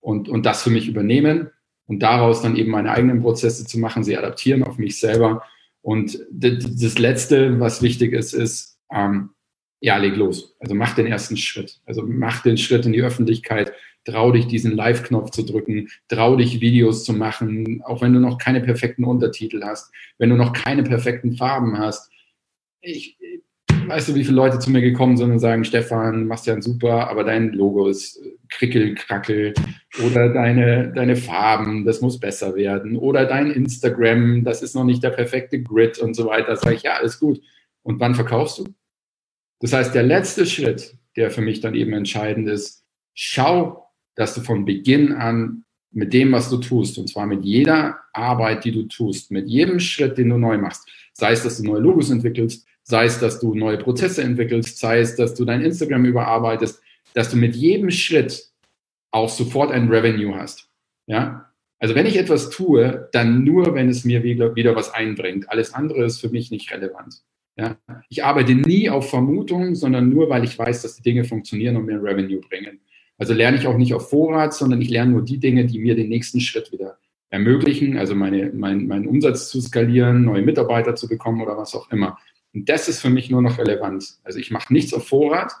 [0.00, 1.50] und, und das für mich übernehmen
[1.86, 5.42] und daraus dann eben meine eigenen Prozesse zu machen, sie adaptieren auf mich selber.
[5.82, 9.30] Und das Letzte, was wichtig ist, ist, ähm,
[9.80, 10.54] ja, leg los.
[10.60, 11.80] Also mach den ersten Schritt.
[11.84, 13.72] Also mach den Schritt in die Öffentlichkeit,
[14.04, 18.38] trau dich, diesen Live-Knopf zu drücken, trau dich, Videos zu machen, auch wenn du noch
[18.38, 22.10] keine perfekten Untertitel hast, wenn du noch keine perfekten Farben hast.
[22.80, 23.16] Ich,
[23.86, 26.62] weißt du, wie viele Leute zu mir gekommen sind und sagen, Stefan, machst ja ein
[26.62, 29.54] super, aber dein Logo ist krickel, krackel
[30.04, 35.02] oder deine, deine Farben, das muss besser werden oder dein Instagram, das ist noch nicht
[35.02, 36.56] der perfekte Grid und so weiter.
[36.56, 37.40] Sag ich, ja, alles gut.
[37.82, 38.64] Und wann verkaufst du?
[39.60, 42.84] Das heißt, der letzte Schritt, der für mich dann eben entscheidend ist,
[43.14, 47.98] schau, dass du von Beginn an mit dem, was du tust, und zwar mit jeder
[48.12, 51.64] Arbeit, die du tust, mit jedem Schritt, den du neu machst, sei es, dass du
[51.64, 55.62] neue Logos entwickelst, sei es, dass du neue Prozesse entwickelst, sei es, dass du dein
[55.62, 56.80] Instagram überarbeitest,
[57.14, 58.50] dass du mit jedem Schritt
[59.10, 60.68] auch sofort ein Revenue hast.
[61.06, 61.52] Ja?
[61.78, 65.50] Also wenn ich etwas tue, dann nur, wenn es mir wieder, wieder was einbringt.
[65.50, 67.22] Alles andere ist für mich nicht relevant.
[67.56, 67.76] Ja?
[68.08, 71.86] Ich arbeite nie auf Vermutungen, sondern nur, weil ich weiß, dass die Dinge funktionieren und
[71.86, 72.80] mir Revenue bringen.
[73.22, 75.94] Also lerne ich auch nicht auf Vorrat, sondern ich lerne nur die Dinge, die mir
[75.94, 76.98] den nächsten Schritt wieder
[77.30, 81.88] ermöglichen, also meine, mein, meinen Umsatz zu skalieren, neue Mitarbeiter zu bekommen oder was auch
[81.92, 82.18] immer.
[82.52, 84.16] Und das ist für mich nur noch relevant.
[84.24, 85.52] Also ich mache nichts auf Vorrat.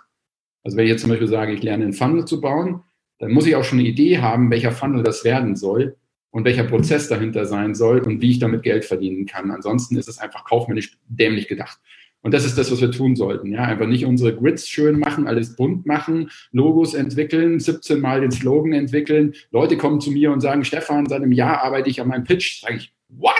[0.64, 2.82] Also wenn ich jetzt zum Beispiel sage, ich lerne einen Funnel zu bauen,
[3.20, 5.94] dann muss ich auch schon eine Idee haben, welcher Funnel das werden soll
[6.32, 9.52] und welcher Prozess dahinter sein soll und wie ich damit Geld verdienen kann.
[9.52, 11.78] Ansonsten ist es einfach kaufmännisch dämlich gedacht.
[12.22, 13.52] Und das ist das, was wir tun sollten.
[13.52, 18.30] Ja, einfach nicht unsere Grids schön machen, alles bunt machen, Logos entwickeln, 17 Mal den
[18.30, 19.34] Slogan entwickeln.
[19.50, 22.60] Leute kommen zu mir und sagen, Stefan, seit einem Jahr arbeite ich an meinem Pitch.
[22.60, 23.34] Sage ich, what?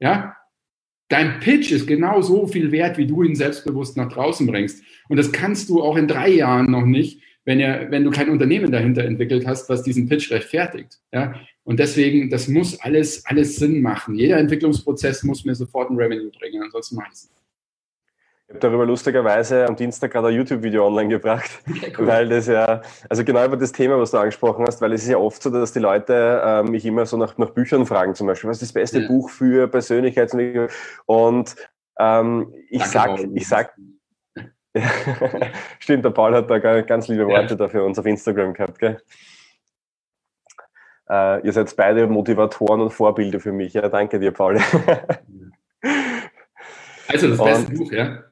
[0.00, 0.36] Ja,
[1.08, 4.82] Dein Pitch ist genau so viel wert, wie du ihn selbstbewusst nach draußen bringst.
[5.08, 8.30] Und das kannst du auch in drei Jahren noch nicht, wenn, er, wenn du kein
[8.30, 10.98] Unternehmen dahinter entwickelt hast, was diesen Pitch rechtfertigt.
[11.12, 11.34] Ja?
[11.62, 14.14] Und deswegen, das muss alles, alles Sinn machen.
[14.14, 17.30] Jeder Entwicklungsprozess muss mir sofort ein Revenue bringen, ansonsten mache ich es
[18.46, 21.50] ich habe darüber lustigerweise am Dienstag gerade ein YouTube-Video online gebracht,
[21.98, 22.06] cool.
[22.06, 25.08] weil das ja, also genau über das Thema, was du angesprochen hast, weil es ist
[25.08, 28.26] ja oft so, dass die Leute äh, mich immer so nach, nach Büchern fragen, zum
[28.26, 29.08] Beispiel, was ist das beste ja.
[29.08, 30.68] Buch für Persönlichkeitsentwicklung?
[31.06, 31.56] Und
[31.98, 33.30] ähm, ich Danke, sag, Paul.
[33.34, 33.74] ich sag,
[35.78, 37.56] stimmt, der Paul hat da ganz liebe Worte ja.
[37.56, 39.00] dafür uns auf Instagram gehabt, gell?
[41.08, 43.72] Äh, ihr seid beide Motivatoren und Vorbilder für mich.
[43.72, 44.58] Ja, danke dir, Paul.
[47.08, 48.24] also das beste und, Buch, ja?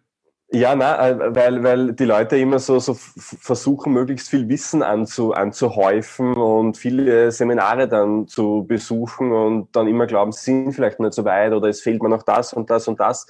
[0.55, 5.33] Ja, na, äh, weil, weil die Leute immer so, so versuchen, möglichst viel Wissen anzu,
[5.33, 11.15] anzuhäufen und viele Seminare dann zu besuchen und dann immer glauben, sie sind vielleicht nicht
[11.15, 13.27] so weit oder es fehlt mir noch das und das und das.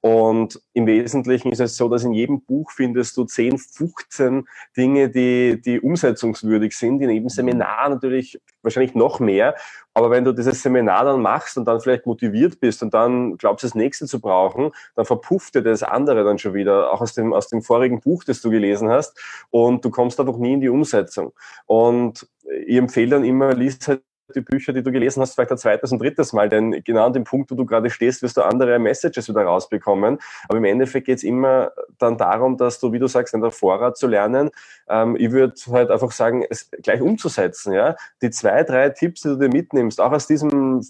[0.00, 5.10] Und im Wesentlichen ist es so, dass in jedem Buch findest du 10, 15 Dinge,
[5.10, 7.00] die, die umsetzungswürdig sind.
[7.02, 7.28] In jedem.
[7.28, 9.56] Seminar natürlich wahrscheinlich noch mehr.
[9.94, 13.64] Aber wenn du dieses Seminar dann machst und dann vielleicht motiviert bist und dann glaubst,
[13.64, 17.32] das nächste zu brauchen, dann verpufft dir das andere dann schon wieder, auch aus dem,
[17.32, 19.18] aus dem vorigen Buch, das du gelesen hast.
[19.50, 21.32] Und du kommst einfach nie in die Umsetzung.
[21.66, 22.28] Und
[22.66, 24.02] ich empfehle dann immer, liest halt
[24.34, 27.12] die Bücher, die du gelesen hast, vielleicht ein zweites und drittes Mal, denn genau an
[27.12, 30.18] dem Punkt, wo du gerade stehst, wirst du andere Messages wieder rausbekommen.
[30.48, 33.50] Aber im Endeffekt geht es immer dann darum, dass du, wie du sagst, in der
[33.50, 34.50] Vorrat zu lernen.
[34.88, 37.72] Ähm, ich würde halt einfach sagen, es gleich umzusetzen.
[37.72, 40.82] Ja, die zwei, drei Tipps, die du dir mitnimmst, auch aus diesem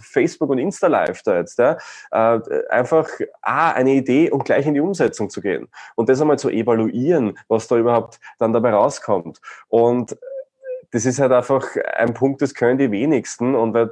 [0.00, 1.78] Facebook und Insta Live da jetzt, ja,
[2.10, 3.08] äh, einfach
[3.42, 7.38] a eine Idee und gleich in die Umsetzung zu gehen und das einmal zu evaluieren,
[7.48, 10.16] was da überhaupt dann dabei rauskommt und
[10.94, 13.90] das ist halt einfach ein Punkt, das können die wenigsten und weil,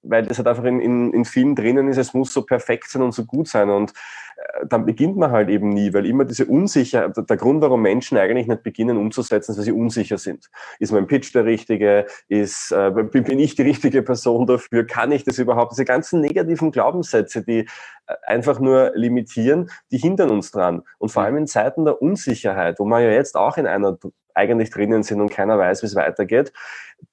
[0.00, 3.02] weil das halt einfach in, in, in vielen drinnen ist, es muss so perfekt sein
[3.02, 6.46] und so gut sein und äh, dann beginnt man halt eben nie, weil immer diese
[6.46, 10.48] Unsicherheit, der Grund, warum Menschen eigentlich nicht beginnen umzusetzen, ist, weil sie unsicher sind.
[10.78, 12.06] Ist mein Pitch der richtige?
[12.28, 14.86] Ist, äh, bin ich die richtige Person dafür?
[14.86, 15.72] Kann ich das überhaupt?
[15.72, 17.68] Diese ganzen negativen Glaubenssätze, die
[18.06, 20.80] äh, einfach nur limitieren, die hindern uns dran.
[20.96, 23.98] Und vor allem in Zeiten der Unsicherheit, wo man ja jetzt auch in einer
[24.36, 26.52] eigentlich drinnen sind und keiner weiß, wie es weitergeht.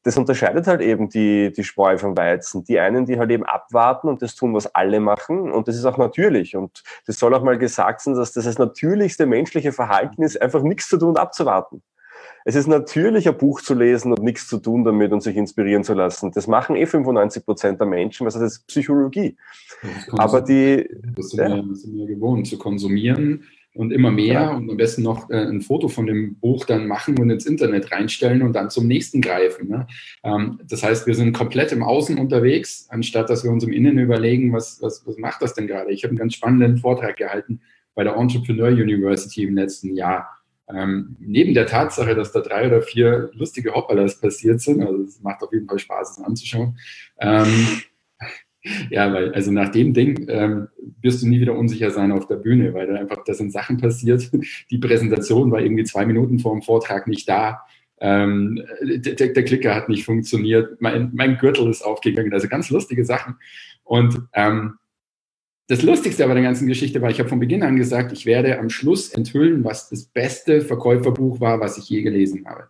[0.04, 2.64] Das unterscheidet halt eben die, die Spreu vom Weizen.
[2.64, 5.52] Die einen, die halt eben abwarten und das tun, was alle machen.
[5.52, 6.56] Und das ist auch natürlich.
[6.56, 10.62] Und das soll auch mal gesagt sein, dass das das natürlichste menschliche Verhalten ist, einfach
[10.62, 11.82] nichts zu tun und abzuwarten.
[12.46, 15.84] Es ist natürlich, ein Buch zu lesen und nichts zu tun damit und sich inspirieren
[15.84, 16.32] zu lassen.
[16.32, 19.38] Das machen eh 95 Prozent der Menschen, was heißt das Psychologie.
[19.82, 20.90] Das Aber die...
[21.16, 21.56] Das sind, ja.
[21.56, 24.52] wir, sind wir gewohnt, zu konsumieren und immer mehr ja.
[24.52, 27.92] und am besten noch äh, ein Foto von dem Buch dann machen und ins Internet
[27.92, 29.68] reinstellen und dann zum nächsten greifen.
[29.68, 29.88] Ne?
[30.24, 33.98] Ähm, das heißt, wir sind komplett im Außen unterwegs, anstatt dass wir uns im Innen
[33.98, 35.92] überlegen, was, was, was macht das denn gerade?
[35.92, 37.62] Ich habe einen ganz spannenden Vortrag gehalten
[37.96, 40.30] bei der Entrepreneur University im letzten Jahr.
[40.70, 45.22] Ähm, neben der Tatsache, dass da drei oder vier lustige Hoppalas passiert sind, also es
[45.22, 46.78] macht auf jeden Fall Spaß, es anzuschauen,
[47.20, 47.82] ähm,
[48.90, 50.68] ja, weil, also nach dem Ding ähm,
[51.02, 53.78] wirst du nie wieder unsicher sein auf der Bühne, weil da einfach, da sind Sachen
[53.78, 54.32] passiert.
[54.72, 57.62] Die Präsentation war irgendwie zwei Minuten vor dem Vortrag nicht da.
[58.00, 60.82] Ähm, der, der, Klicker hat nicht funktioniert.
[60.82, 62.34] Mein, mein Gürtel ist aufgegangen.
[62.34, 63.36] Also ganz lustige Sachen.
[63.84, 64.76] Und ähm,
[65.68, 68.60] das Lustigste aber der ganzen Geschichte war, ich habe von Beginn an gesagt, ich werde
[68.60, 72.68] am Schluss enthüllen, was das beste Verkäuferbuch war, was ich je gelesen habe.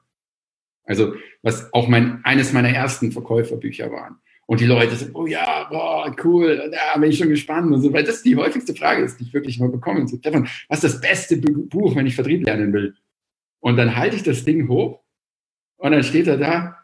[0.85, 4.17] Also was auch mein, eines meiner ersten Verkäuferbücher waren.
[4.53, 7.91] Und die Leute sagen, oh ja, boah, cool, da bin ich schon gespannt und so,
[7.91, 10.07] weil das die häufigste Frage ist, die ich wirklich mal bekomme.
[10.07, 12.93] So, Stefan, was ist das beste Buch, wenn ich Vertrieb lernen will?
[13.61, 14.99] Und dann halte ich das Ding hoch
[15.77, 16.77] und dann steht er da,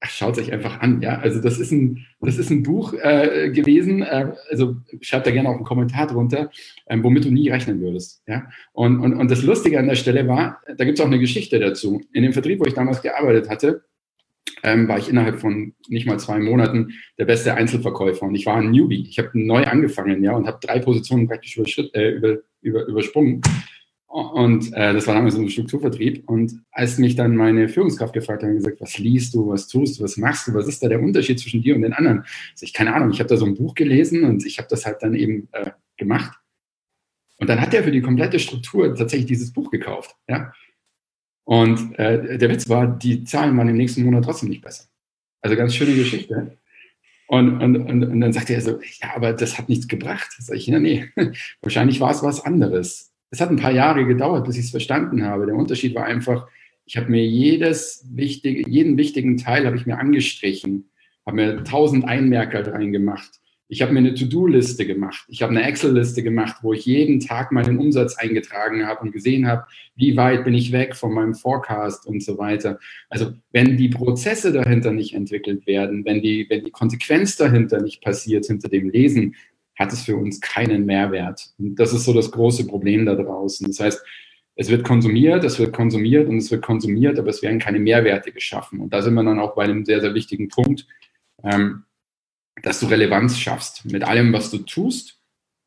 [0.00, 1.18] ach, schaut euch einfach an, ja.
[1.18, 5.50] Also das ist ein, das ist ein Buch äh, gewesen, äh, also schreibt da gerne
[5.50, 6.50] auch einen Kommentar drunter,
[6.86, 8.48] äh, womit du nie rechnen würdest, ja.
[8.72, 11.60] Und, und, und das Lustige an der Stelle war, da gibt es auch eine Geschichte
[11.60, 12.00] dazu.
[12.14, 13.84] In dem Vertrieb, wo ich damals gearbeitet hatte,
[14.62, 18.26] ähm, war ich innerhalb von nicht mal zwei Monaten der beste Einzelverkäufer.
[18.26, 19.06] Und ich war ein Newbie.
[19.08, 23.42] Ich habe neu angefangen, ja, und habe drei Positionen praktisch äh, über, über, übersprungen.
[24.06, 26.28] Und äh, das war damals so ein Strukturvertrieb.
[26.28, 29.98] Und als mich dann meine Führungskraft gefragt hat, hat gesagt, was liest du, was tust
[29.98, 32.18] du, was machst du, was ist da der Unterschied zwischen dir und den anderen?
[32.18, 34.84] Also ich keine Ahnung, ich habe da so ein Buch gelesen und ich habe das
[34.84, 36.38] halt dann eben äh, gemacht.
[37.38, 40.14] Und dann hat er für die komplette Struktur tatsächlich dieses Buch gekauft.
[40.28, 40.52] Ja?
[41.44, 44.84] Und äh, der Witz war, die Zahlen waren im nächsten Monat trotzdem nicht besser.
[45.40, 46.56] Also ganz schöne Geschichte.
[47.26, 50.30] Und, und, und, und dann sagte er so, ja, aber das hat nichts gebracht.
[50.38, 51.08] Sag ich, ja, nee,
[51.62, 53.12] wahrscheinlich war es was anderes.
[53.30, 55.46] Es hat ein paar Jahre gedauert, bis ich es verstanden habe.
[55.46, 56.46] Der Unterschied war einfach,
[56.84, 60.90] ich habe mir jedes wichtige, jeden wichtigen Teil habe ich mir angestrichen,
[61.24, 63.40] habe mir tausend Einmerker reingemacht.
[63.72, 65.24] Ich habe mir eine To-Do-Liste gemacht.
[65.28, 69.46] Ich habe eine Excel-Liste gemacht, wo ich jeden Tag meinen Umsatz eingetragen habe und gesehen
[69.48, 69.64] habe,
[69.96, 72.78] wie weit bin ich weg von meinem Forecast und so weiter.
[73.08, 78.02] Also wenn die Prozesse dahinter nicht entwickelt werden, wenn die, wenn die Konsequenz dahinter nicht
[78.02, 79.36] passiert, hinter dem Lesen,
[79.78, 81.54] hat es für uns keinen Mehrwert.
[81.58, 83.66] Und das ist so das große Problem da draußen.
[83.68, 84.04] Das heißt,
[84.54, 88.32] es wird konsumiert, es wird konsumiert und es wird konsumiert, aber es werden keine Mehrwerte
[88.32, 88.80] geschaffen.
[88.80, 90.86] Und da sind wir dann auch bei einem sehr, sehr wichtigen Punkt.
[91.42, 91.84] Ähm,
[92.62, 95.18] dass du Relevanz schaffst mit allem, was du tust,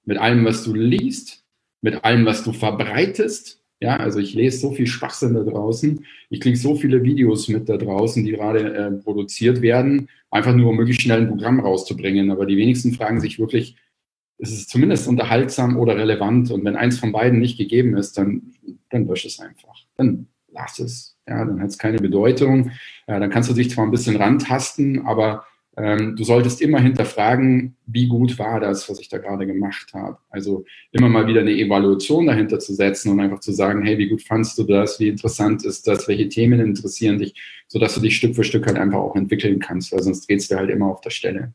[0.05, 1.43] mit allem, was du liest,
[1.81, 3.61] mit allem, was du verbreitest.
[3.81, 6.05] Ja, also ich lese so viel Schwachsinn da draußen.
[6.29, 10.69] Ich kriege so viele Videos mit da draußen, die gerade äh, produziert werden, einfach nur
[10.69, 12.31] um möglichst schnell ein Programm rauszubringen.
[12.31, 13.75] Aber die wenigsten fragen sich wirklich,
[14.37, 16.51] ist es zumindest unterhaltsam oder relevant?
[16.51, 18.53] Und wenn eins von beiden nicht gegeben ist, dann,
[18.89, 19.75] dann lösch es einfach.
[19.97, 21.17] Dann lass es.
[21.27, 22.71] Ja, dann hat es keine Bedeutung.
[23.07, 25.45] Ja, dann kannst du dich zwar ein bisschen rantasten, aber
[25.77, 30.17] du solltest immer hinterfragen, wie gut war das, was ich da gerade gemacht habe.
[30.29, 30.63] Also
[30.93, 34.21] immer mal wieder eine Evaluation dahinter zu setzen und einfach zu sagen, hey, wie gut
[34.21, 37.33] fandst du das, wie interessant ist das, welche Themen interessieren dich,
[37.67, 40.55] sodass du dich Stück für Stück halt einfach auch entwickeln kannst, weil sonst drehst du
[40.55, 41.53] halt immer auf der Stelle.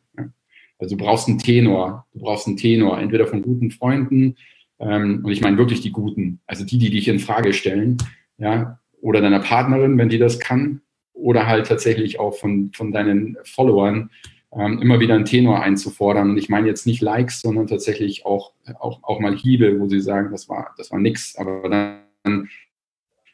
[0.79, 4.37] Also du brauchst einen Tenor, du brauchst einen Tenor, entweder von guten Freunden,
[4.81, 7.99] ähm, und ich meine wirklich die guten, also die, die dich in Frage stellen,
[8.39, 10.81] ja, oder deiner Partnerin, wenn die das kann,
[11.21, 14.11] oder halt tatsächlich auch von, von deinen Followern
[14.53, 16.31] ähm, immer wieder einen Tenor einzufordern.
[16.31, 20.01] Und ich meine jetzt nicht Likes, sondern tatsächlich auch, auch, auch mal Hiebe, wo sie
[20.01, 22.49] sagen, das war, das war nix, aber dann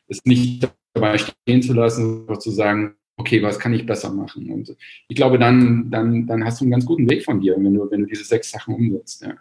[0.09, 4.51] ist nicht dabei stehen zu lassen, sondern zu sagen, okay, was kann ich besser machen?
[4.51, 4.77] Und
[5.09, 7.91] ich glaube, dann, dann, dann hast du einen ganz guten Weg von dir, wenn du,
[7.91, 9.23] wenn du diese sechs Sachen umsetzt.
[9.23, 9.35] Ja.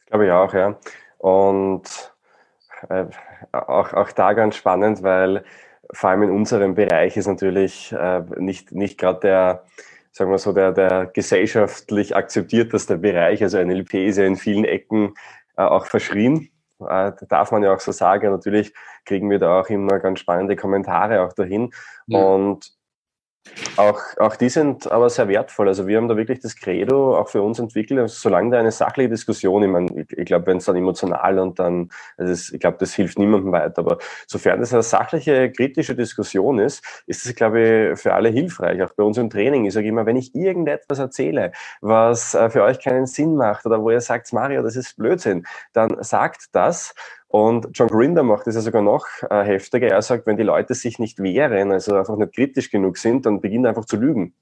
[0.00, 0.78] Ich glaube ja auch, ja.
[1.18, 1.82] Und
[2.88, 3.06] äh,
[3.52, 5.44] auch, auch da ganz spannend, weil
[5.92, 9.64] vor allem in unserem Bereich ist natürlich äh, nicht, nicht gerade der,
[10.12, 13.42] sagen wir so, der, der gesellschaftlich akzeptierteste Bereich.
[13.42, 15.14] Also NLP ist ja in vielen Ecken
[15.56, 16.50] äh, auch verschrien.
[16.80, 18.30] Äh, darf man ja auch so sagen.
[18.30, 18.74] Natürlich
[19.04, 21.70] kriegen wir da auch immer ganz spannende Kommentare auch dahin.
[22.06, 22.20] Ja.
[22.20, 22.75] Und
[23.76, 25.68] auch, auch die sind aber sehr wertvoll.
[25.68, 28.72] Also wir haben da wirklich das Credo auch für uns entwickelt, also solange da eine
[28.72, 32.50] sachliche Diskussion, ich meine, ich, ich glaube, wenn es dann emotional und dann, also das,
[32.50, 37.26] ich glaube, das hilft niemandem weiter, aber sofern das eine sachliche, kritische Diskussion ist, ist
[37.26, 38.82] das, glaube ich, für alle hilfreich.
[38.82, 39.64] Auch bei uns im Training.
[39.66, 43.82] Ich sage immer, wenn ich irgendetwas erzähle, was äh, für euch keinen Sinn macht oder
[43.82, 46.94] wo ihr sagt, Mario, das ist Blödsinn, dann sagt das
[47.36, 49.88] und John Grinder macht es ja sogar noch äh, heftiger.
[49.88, 53.42] Er sagt, wenn die Leute sich nicht wehren, also einfach nicht kritisch genug sind, dann
[53.42, 54.34] beginnen einfach zu lügen.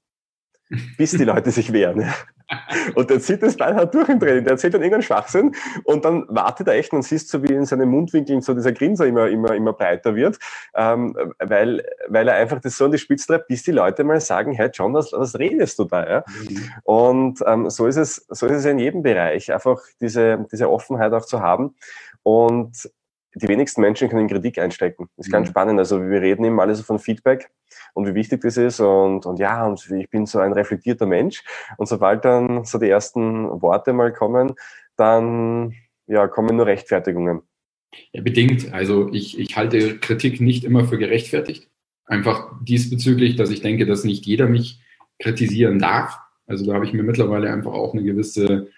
[0.97, 2.09] Bis die Leute sich wehren.
[2.95, 4.45] Und der zieht das halt durch im Training.
[4.45, 7.65] Der erzählt dann irgendeinen Schwachsinn und dann wartet er echt und siehst so, wie in
[7.65, 10.37] seinen Mundwinkeln so dieser Grinser immer, immer, immer breiter wird,
[10.75, 14.21] ähm, weil, weil er einfach das so an die Spitze treibt, bis die Leute mal
[14.21, 16.07] sagen, hey John, was, was redest du da?
[16.07, 16.23] Ja?
[16.27, 16.71] Mhm.
[16.83, 21.13] Und ähm, so ist es, so ist es in jedem Bereich, einfach diese, diese Offenheit
[21.13, 21.73] auch zu haben.
[22.25, 22.89] Und
[23.35, 25.09] die wenigsten Menschen können Kritik einstecken.
[25.17, 25.51] Das ist ganz mhm.
[25.51, 25.79] spannend.
[25.79, 27.49] Also wir reden immer alle so von Feedback
[27.93, 31.43] und wie wichtig das ist und, und ja, und ich bin so ein reflektierter Mensch.
[31.77, 34.55] Und sobald dann so die ersten Worte mal kommen,
[34.95, 35.73] dann
[36.07, 37.41] ja, kommen nur Rechtfertigungen.
[38.13, 38.73] Ja, bedingt.
[38.73, 41.69] Also ich, ich halte Kritik nicht immer für gerechtfertigt.
[42.05, 44.81] Einfach diesbezüglich, dass ich denke, dass nicht jeder mich
[45.19, 46.17] kritisieren darf.
[46.47, 48.69] Also da habe ich mir mittlerweile einfach auch eine gewisse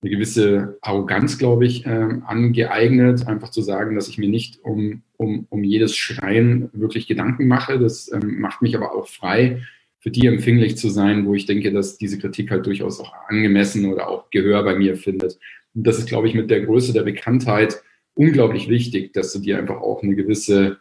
[0.00, 5.02] eine gewisse Arroganz, glaube ich, ähm, angeeignet, einfach zu sagen, dass ich mir nicht um,
[5.16, 7.78] um, um jedes Schreien wirklich Gedanken mache.
[7.80, 9.62] Das ähm, macht mich aber auch frei,
[9.98, 13.86] für die empfänglich zu sein, wo ich denke, dass diese Kritik halt durchaus auch angemessen
[13.86, 15.38] oder auch Gehör bei mir findet.
[15.74, 17.82] Und das ist, glaube ich, mit der Größe der Bekanntheit
[18.14, 20.78] unglaublich wichtig, dass du dir einfach auch eine gewisse,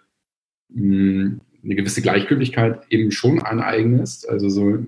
[0.70, 4.30] mh, hm, eine gewisse Gleichgültigkeit eben schon aneignest.
[4.30, 4.86] Also so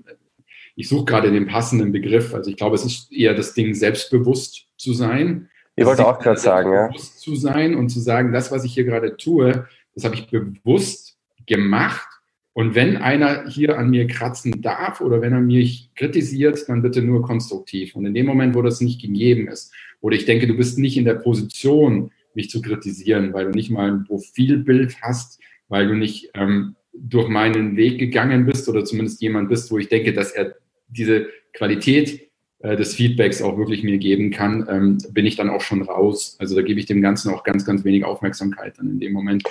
[0.76, 2.34] ich suche gerade den passenden Begriff.
[2.34, 5.48] Also ich glaube, es ist eher das Ding, selbstbewusst zu sein.
[5.76, 6.90] Ich wollte auch gerade sagen, ja.
[6.90, 11.18] Zu sein und zu sagen, das, was ich hier gerade tue, das habe ich bewusst
[11.46, 12.08] gemacht.
[12.52, 17.00] Und wenn einer hier an mir kratzen darf oder wenn er mich kritisiert, dann bitte
[17.00, 17.94] nur konstruktiv.
[17.94, 20.96] Und in dem Moment, wo das nicht gegeben ist, oder ich denke, du bist nicht
[20.96, 25.94] in der Position, mich zu kritisieren, weil du nicht mal ein Profilbild hast, weil du
[25.94, 26.76] nicht ähm,
[27.08, 30.54] durch meinen Weg gegangen bist oder zumindest jemand bist, wo ich denke, dass er
[30.88, 32.30] diese Qualität
[32.60, 36.36] äh, des Feedbacks auch wirklich mir geben kann, ähm, bin ich dann auch schon raus.
[36.38, 39.44] Also da gebe ich dem Ganzen auch ganz, ganz wenig Aufmerksamkeit dann in dem Moment.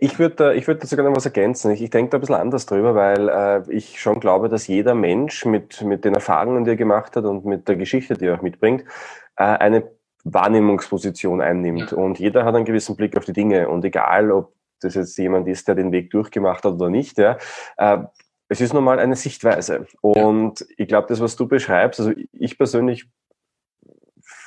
[0.00, 1.70] Ich würde ich würd sogar noch was ergänzen.
[1.72, 4.94] Ich, ich denke da ein bisschen anders drüber, weil äh, ich schon glaube, dass jeder
[4.94, 8.36] Mensch mit, mit den Erfahrungen, die er gemacht hat und mit der Geschichte, die er
[8.36, 8.84] auch mitbringt,
[9.36, 9.84] äh, eine
[10.24, 11.90] Wahrnehmungsposition einnimmt.
[11.90, 11.96] Ja.
[11.96, 13.68] Und jeder hat einen gewissen Blick auf die Dinge.
[13.68, 14.52] Und egal, ob
[14.84, 17.38] das jetzt jemand ist, der den Weg durchgemacht hat oder nicht, ja,
[17.76, 17.98] äh,
[18.48, 19.86] es ist nun mal eine Sichtweise.
[20.02, 23.06] Und ich glaube, das, was du beschreibst, also ich persönlich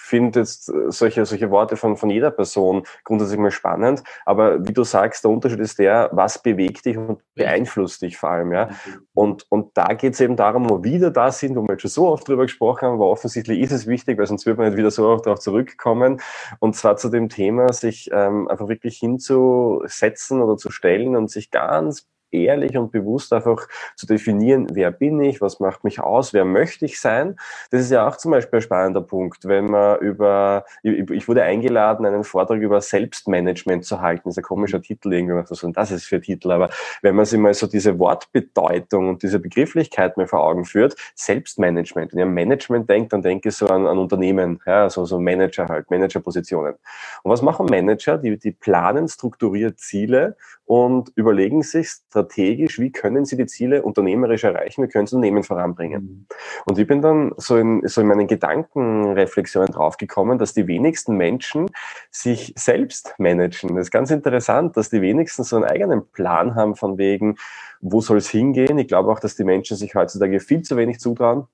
[0.06, 4.04] finde jetzt äh, solche, solche Worte von, von jeder Person grundsätzlich mal spannend.
[4.26, 8.30] Aber wie du sagst, der Unterschied ist der, was bewegt dich und beeinflusst dich vor
[8.30, 8.52] allem.
[8.52, 8.70] Ja?
[9.14, 11.82] Und, und da geht es eben darum, wo wir wieder da sind, wo wir jetzt
[11.82, 14.68] schon so oft drüber gesprochen haben, aber offensichtlich ist es wichtig, weil sonst wird man
[14.70, 16.22] nicht wieder so oft darauf zurückkommen.
[16.60, 21.52] Und zwar zu dem Thema, sich ähm, einfach wirklich hinzusetzen oder zu stellen und sich
[21.52, 22.08] ganz
[22.44, 26.86] ehrlich und bewusst einfach zu definieren, wer bin ich, was macht mich aus, wer möchte
[26.86, 27.38] ich sein.
[27.72, 32.06] Das ist ja auch zum Beispiel ein spannender Punkt, wenn man über, ich wurde eingeladen,
[32.06, 34.24] einen Vortrag über Selbstmanagement zu halten.
[34.26, 36.70] Das ist ein komischer Titel irgendwie, so, das ist für Titel, aber
[37.02, 42.14] wenn man sich mal so diese Wortbedeutung und diese Begrifflichkeit mal vor Augen führt, Selbstmanagement.
[42.14, 45.20] Wenn ich an Management denkt, dann denke ich so an, an Unternehmen, ja, so, so
[45.20, 46.76] Manager halt, Managerpositionen.
[47.24, 48.18] Und was machen Manager?
[48.18, 50.36] Die, die planen strukturiert Ziele
[50.66, 55.44] und überlegen sich strategisch, wie können sie die Ziele unternehmerisch erreichen, wie können sie Unternehmen
[55.44, 56.02] voranbringen.
[56.02, 56.28] Mhm.
[56.66, 61.70] Und ich bin dann so in, so in meinen Gedankenreflexionen draufgekommen, dass die wenigsten Menschen
[62.10, 63.76] sich selbst managen.
[63.76, 67.36] Das ist ganz interessant, dass die wenigsten so einen eigenen Plan haben von wegen,
[67.82, 68.80] wo soll es hingehen.
[68.80, 71.48] Ich glaube auch, dass die Menschen sich heutzutage viel zu wenig zutrauen.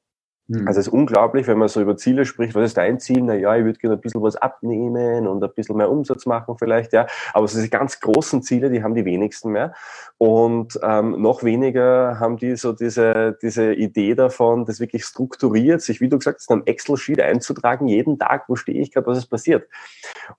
[0.48, 0.68] Mhm.
[0.68, 2.56] Also es ist unglaublich, wenn man so über Ziele spricht.
[2.56, 3.22] Was ist dein Ziel?
[3.22, 6.56] Na ja, ich würde gerne ein bisschen was abnehmen und ein bisschen mehr Umsatz machen
[6.58, 7.08] vielleicht, ja.
[7.34, 9.74] Aber so diese ganz großen Ziele, die haben die wenigsten mehr.
[10.18, 16.02] Und ähm, noch weniger haben die so diese, diese Idee davon, das wirklich strukturiert, sich,
[16.02, 19.18] wie du gesagt hast, in einem Excel-Sheet einzutragen, jeden Tag, wo stehe ich gerade, was
[19.18, 19.68] ist passiert.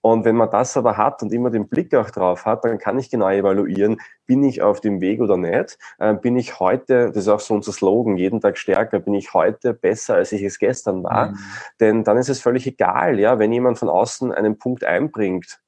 [0.00, 2.98] Und wenn man das aber hat und immer den Blick auch drauf hat, dann kann
[2.98, 5.78] ich genau evaluieren, bin ich auf dem Weg oder nicht?
[6.00, 9.34] Ähm, bin ich heute, das ist auch so unser Slogan, jeden Tag stärker, bin ich
[9.34, 11.30] heute besser, als ich es gestern war?
[11.30, 11.38] Mhm.
[11.80, 15.60] Denn dann ist es völlig egal, ja, wenn jemand von außen einen Punkt einbringt,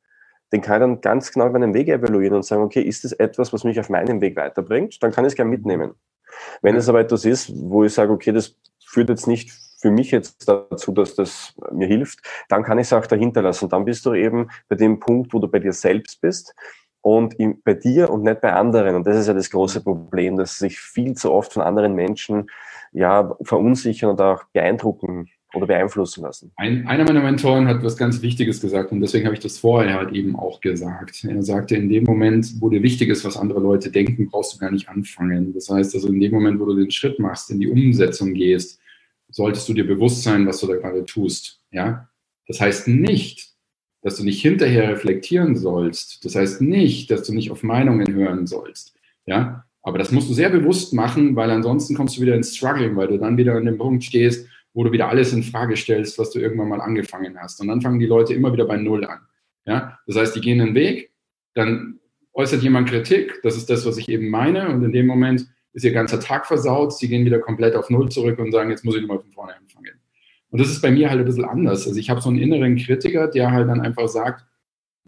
[0.52, 3.52] den kann ich dann ganz genau meinen Weg evaluieren und sagen, okay, ist das etwas,
[3.52, 5.02] was mich auf meinem Weg weiterbringt?
[5.02, 5.94] Dann kann ich es gerne mitnehmen.
[6.62, 9.50] Wenn es aber etwas ist, wo ich sage, okay, das führt jetzt nicht
[9.80, 13.68] für mich jetzt dazu, dass das mir hilft, dann kann ich es auch dahinter lassen.
[13.68, 16.54] Dann bist du eben bei dem Punkt, wo du bei dir selbst bist
[17.02, 18.94] und bei dir und nicht bei anderen.
[18.94, 22.48] Und das ist ja das große Problem, dass sich viel zu oft von anderen Menschen
[22.94, 26.52] ja verunsichern und auch beeindrucken oder beeinflussen lassen.
[26.56, 29.94] Ein, einer meiner Mentoren hat was ganz Wichtiges gesagt und deswegen habe ich das vorher
[29.94, 31.24] halt eben auch gesagt.
[31.24, 34.58] Er sagte, in dem Moment, wo dir wichtig ist, was andere Leute denken, brauchst du
[34.58, 35.52] gar nicht anfangen.
[35.52, 38.80] Das heißt also, in dem Moment, wo du den Schritt machst, in die Umsetzung gehst,
[39.30, 41.60] solltest du dir bewusst sein, was du da gerade tust.
[41.70, 42.08] Ja?
[42.46, 43.54] Das heißt nicht,
[44.02, 46.24] dass du nicht hinterher reflektieren sollst.
[46.24, 48.94] Das heißt nicht, dass du nicht auf Meinungen hören sollst.
[49.26, 52.96] Ja, aber das musst du sehr bewusst machen, weil ansonsten kommst du wieder ins Struggling,
[52.96, 56.18] weil du dann wieder an dem Punkt stehst, wo du wieder alles in Frage stellst,
[56.18, 57.60] was du irgendwann mal angefangen hast.
[57.60, 59.20] Und dann fangen die Leute immer wieder bei Null an.
[59.66, 61.12] Ja, das heißt, die gehen einen Weg,
[61.52, 62.00] dann
[62.32, 65.84] äußert jemand Kritik, das ist das, was ich eben meine, und in dem Moment ist
[65.84, 68.96] ihr ganzer Tag versaut, sie gehen wieder komplett auf Null zurück und sagen, jetzt muss
[68.96, 69.92] ich nochmal von vorne anfangen.
[70.50, 71.86] Und das ist bei mir halt ein bisschen anders.
[71.86, 74.46] Also ich habe so einen inneren Kritiker, der halt dann einfach sagt,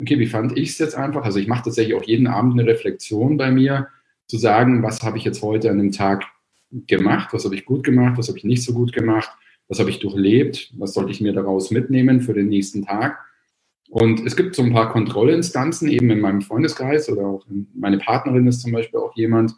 [0.00, 1.24] okay, wie fand ich es jetzt einfach?
[1.24, 3.88] Also ich mache tatsächlich auch jeden Abend eine Reflexion bei mir,
[4.26, 6.24] zu sagen, was habe ich jetzt heute an dem Tag
[6.70, 9.30] gemacht, was habe ich gut gemacht, was habe ich nicht so gut gemacht,
[9.68, 13.18] was habe ich durchlebt, was sollte ich mir daraus mitnehmen für den nächsten Tag.
[13.88, 18.46] Und es gibt so ein paar Kontrollinstanzen eben in meinem Freundeskreis oder auch meine Partnerin
[18.48, 19.54] ist zum Beispiel auch jemand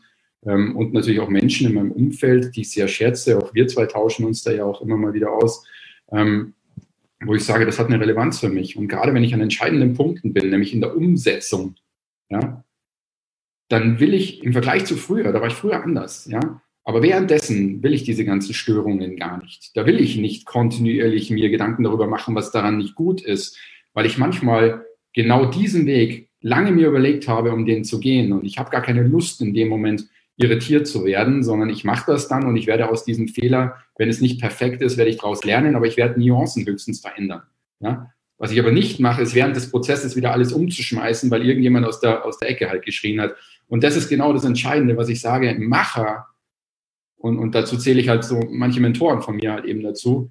[0.46, 3.38] ähm, und natürlich auch Menschen in meinem Umfeld, die ich sehr schätze.
[3.38, 5.64] Auch wir zwei tauschen uns da ja auch immer mal wieder aus
[6.12, 6.54] ähm,
[7.24, 8.76] wo ich sage, das hat eine Relevanz für mich.
[8.76, 11.74] Und gerade wenn ich an entscheidenden Punkten bin, nämlich in der Umsetzung,
[12.28, 12.64] ja,
[13.68, 17.82] dann will ich im Vergleich zu früher, da war ich früher anders, ja, aber währenddessen
[17.82, 19.76] will ich diese ganzen Störungen gar nicht.
[19.76, 23.58] Da will ich nicht kontinuierlich mir Gedanken darüber machen, was daran nicht gut ist,
[23.92, 28.32] weil ich manchmal genau diesen Weg lange mir überlegt habe, um den zu gehen.
[28.32, 30.08] Und ich habe gar keine Lust in dem Moment,
[30.38, 34.08] irritiert zu werden, sondern ich mache das dann und ich werde aus diesem Fehler, wenn
[34.08, 37.42] es nicht perfekt ist, werde ich daraus lernen, aber ich werde Nuancen höchstens verändern.
[37.80, 38.12] Ja?
[38.38, 41.98] Was ich aber nicht mache, ist während des Prozesses wieder alles umzuschmeißen, weil irgendjemand aus
[41.98, 43.34] der, aus der Ecke halt geschrien hat.
[43.68, 46.26] Und das ist genau das Entscheidende, was ich sage, Macher,
[47.18, 50.30] und, und dazu zähle ich halt so manche Mentoren von mir halt eben dazu,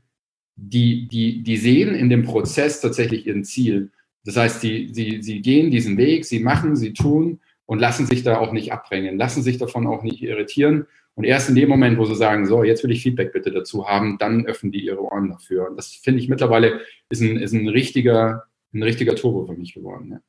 [0.55, 3.91] die, die, die sehen in dem Prozess tatsächlich ihren Ziel.
[4.23, 8.23] Das heißt, die, sie, sie gehen diesen Weg, sie machen, sie tun und lassen sich
[8.23, 10.87] da auch nicht abbringen, lassen sich davon auch nicht irritieren.
[11.15, 13.87] Und erst in dem Moment, wo sie sagen, so, jetzt will ich Feedback bitte dazu
[13.87, 15.69] haben, dann öffnen die ihre Ohren dafür.
[15.69, 19.73] Und das finde ich mittlerweile ist ein, ist ein richtiger, ein richtiger Turbo für mich
[19.73, 20.11] geworden.
[20.11, 20.19] Ja.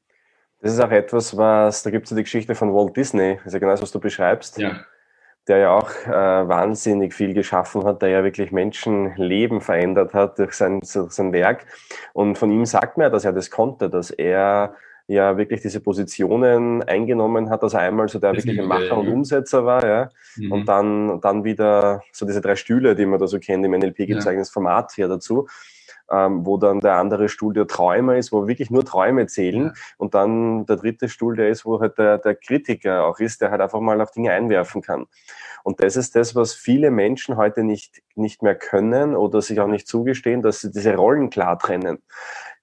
[0.61, 3.47] Das ist auch etwas, was, da gibt es ja die Geschichte von Walt Disney, das
[3.47, 4.59] ist ja genau das, was du beschreibst.
[4.59, 4.81] Ja.
[5.47, 6.11] Der ja auch äh,
[6.49, 11.65] wahnsinnig viel geschaffen hat, der ja wirklich Menschenleben verändert hat durch sein, durch sein Werk.
[12.13, 14.75] Und von ihm sagt man ja, dass er das konnte, dass er
[15.07, 19.65] ja wirklich diese Positionen eingenommen hat, dass er einmal so der wirkliche Macher und Umsetzer
[19.65, 20.53] war, ja, mhm.
[20.53, 23.97] und dann, dann wieder so diese drei Stühle, die man da so kennt, im NLP
[23.97, 24.33] gibt es ja.
[24.33, 25.49] eigenes Format hier dazu
[26.11, 29.67] ähm, wo dann der andere Stuhl der Träumer ist, wo wirklich nur Träume zählen.
[29.67, 29.73] Ja.
[29.97, 33.51] Und dann der dritte Stuhl, der ist, wo halt der, der Kritiker auch ist, der
[33.51, 35.07] halt einfach mal auf Dinge einwerfen kann.
[35.65, 39.67] Und das ist das, was viele Menschen heute nicht, nicht mehr können oder sich auch
[39.67, 42.03] nicht zugestehen, dass sie diese Rollen klar trennen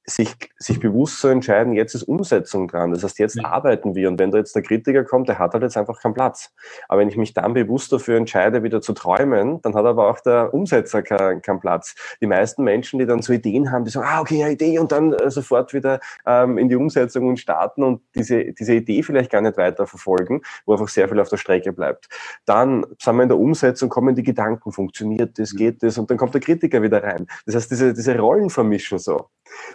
[0.06, 2.91] sich, sich bewusst zu entscheiden, jetzt ist Umsetzung dran.
[2.91, 3.45] Das heißt, jetzt ja.
[3.45, 4.08] arbeiten wir.
[4.08, 6.53] Und wenn da jetzt der Kritiker kommt, der hat halt jetzt einfach keinen Platz.
[6.88, 10.20] Aber wenn ich mich dann bewusst dafür entscheide, wieder zu träumen, dann hat aber auch
[10.20, 11.95] der Umsetzer keinen, keinen Platz.
[12.22, 14.91] Die meisten Menschen, die dann so Ideen haben, die sagen, ah, okay, ja, Idee und
[14.91, 19.32] dann äh, sofort wieder ähm, in die Umsetzung und starten und diese, diese Idee vielleicht
[19.32, 22.08] gar nicht weiter verfolgen, wo einfach sehr viel auf der Strecke bleibt.
[22.45, 26.18] Dann sind wir in der Umsetzung, kommen die Gedanken, funktioniert das, geht das und dann
[26.18, 27.26] kommt der Kritiker wieder rein.
[27.45, 29.30] Das heißt, diese, diese Rollen vermischen so.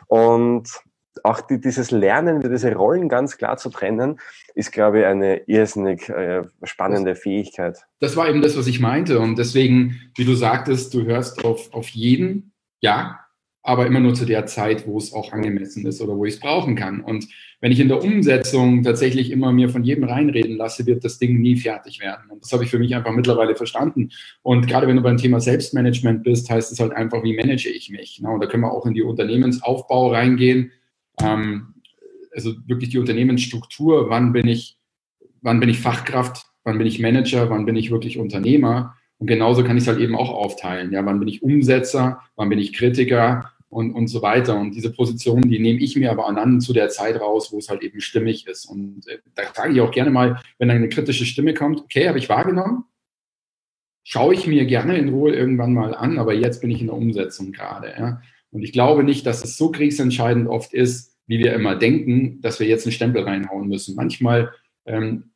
[0.07, 0.20] Und
[1.25, 4.21] auch die, dieses Lernen, diese Rollen ganz klar zu trennen,
[4.55, 7.79] ist, glaube ich, eine irrsinnig äh, spannende Fähigkeit.
[8.01, 9.19] Das war eben das, was ich meinte.
[9.19, 13.21] Und deswegen, wie du sagtest, du hörst auf, auf jeden, ja,
[13.63, 16.41] aber immer nur zu der Zeit, wo es auch angemessen ist oder wo ich es
[16.41, 17.03] brauchen kann.
[17.03, 17.29] Und
[17.61, 21.41] wenn ich in der Umsetzung tatsächlich immer mir von jedem reinreden lasse, wird das Ding
[21.41, 22.31] nie fertig werden.
[22.31, 24.11] Und das habe ich für mich einfach mittlerweile verstanden.
[24.43, 27.91] Und gerade wenn du beim Thema Selbstmanagement bist, heißt es halt einfach, wie manage ich
[27.91, 28.23] mich?
[28.25, 30.73] Und da können wir auch in die Unternehmensaufbau reingehen.
[31.21, 31.75] Ähm,
[32.35, 34.09] also wirklich die Unternehmensstruktur.
[34.09, 34.79] Wann bin ich,
[35.43, 36.47] wann bin ich Fachkraft?
[36.65, 37.51] Wann bin ich Manager?
[37.51, 38.97] Wann bin ich wirklich Unternehmer?
[39.21, 40.93] Und genauso kann ich es halt eben auch aufteilen.
[40.93, 42.21] Ja, wann bin ich Umsetzer?
[42.35, 43.53] Wann bin ich Kritiker?
[43.71, 44.59] und, und so weiter.
[44.59, 47.69] Und diese Positionen, die nehme ich mir aber an zu der Zeit raus, wo es
[47.69, 48.67] halt eben stimmig ist.
[48.67, 52.19] Und äh, da sage ich auch gerne mal, wenn eine kritische Stimme kommt, okay, habe
[52.19, 52.85] ich wahrgenommen,
[54.03, 56.97] schaue ich mir gerne in Ruhe irgendwann mal an, aber jetzt bin ich in der
[56.97, 57.95] Umsetzung gerade.
[57.97, 58.23] Ja.
[58.51, 62.59] Und ich glaube nicht, dass es so kriegsentscheidend oft ist, wie wir immer denken, dass
[62.59, 63.95] wir jetzt einen Stempel reinhauen müssen.
[63.95, 64.53] Manchmal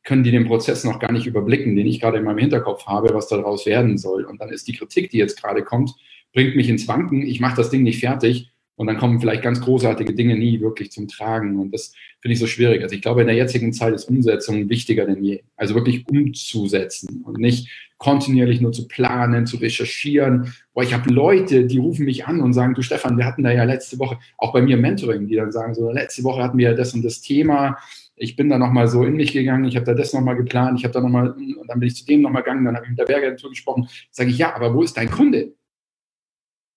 [0.03, 3.13] können die den Prozess noch gar nicht überblicken, den ich gerade in meinem Hinterkopf habe,
[3.13, 4.25] was daraus werden soll.
[4.25, 5.93] Und dann ist die Kritik, die jetzt gerade kommt,
[6.33, 9.61] bringt mich ins Wanken, ich mache das Ding nicht fertig und dann kommen vielleicht ganz
[9.61, 11.59] großartige Dinge nie wirklich zum Tragen.
[11.59, 12.83] Und das finde ich so schwierig.
[12.83, 15.43] Also ich glaube, in der jetzigen Zeit ist Umsetzung wichtiger denn je.
[15.55, 20.53] Also wirklich umzusetzen und nicht kontinuierlich nur zu planen, zu recherchieren.
[20.73, 23.51] Boah, ich habe Leute, die rufen mich an und sagen, du Stefan, wir hatten da
[23.51, 26.71] ja letzte Woche, auch bei mir Mentoring, die dann sagen, so letzte Woche hatten wir
[26.71, 27.77] ja das und das Thema.
[28.17, 30.85] Ich bin da nochmal so in mich gegangen, ich habe da das nochmal geplant, ich
[30.85, 32.99] habe da nochmal, und dann bin ich zu dem nochmal gegangen, dann habe ich mit
[32.99, 33.89] der Werbeagentur gesprochen.
[34.11, 35.53] Sage ich, ja, aber wo ist dein Kunde?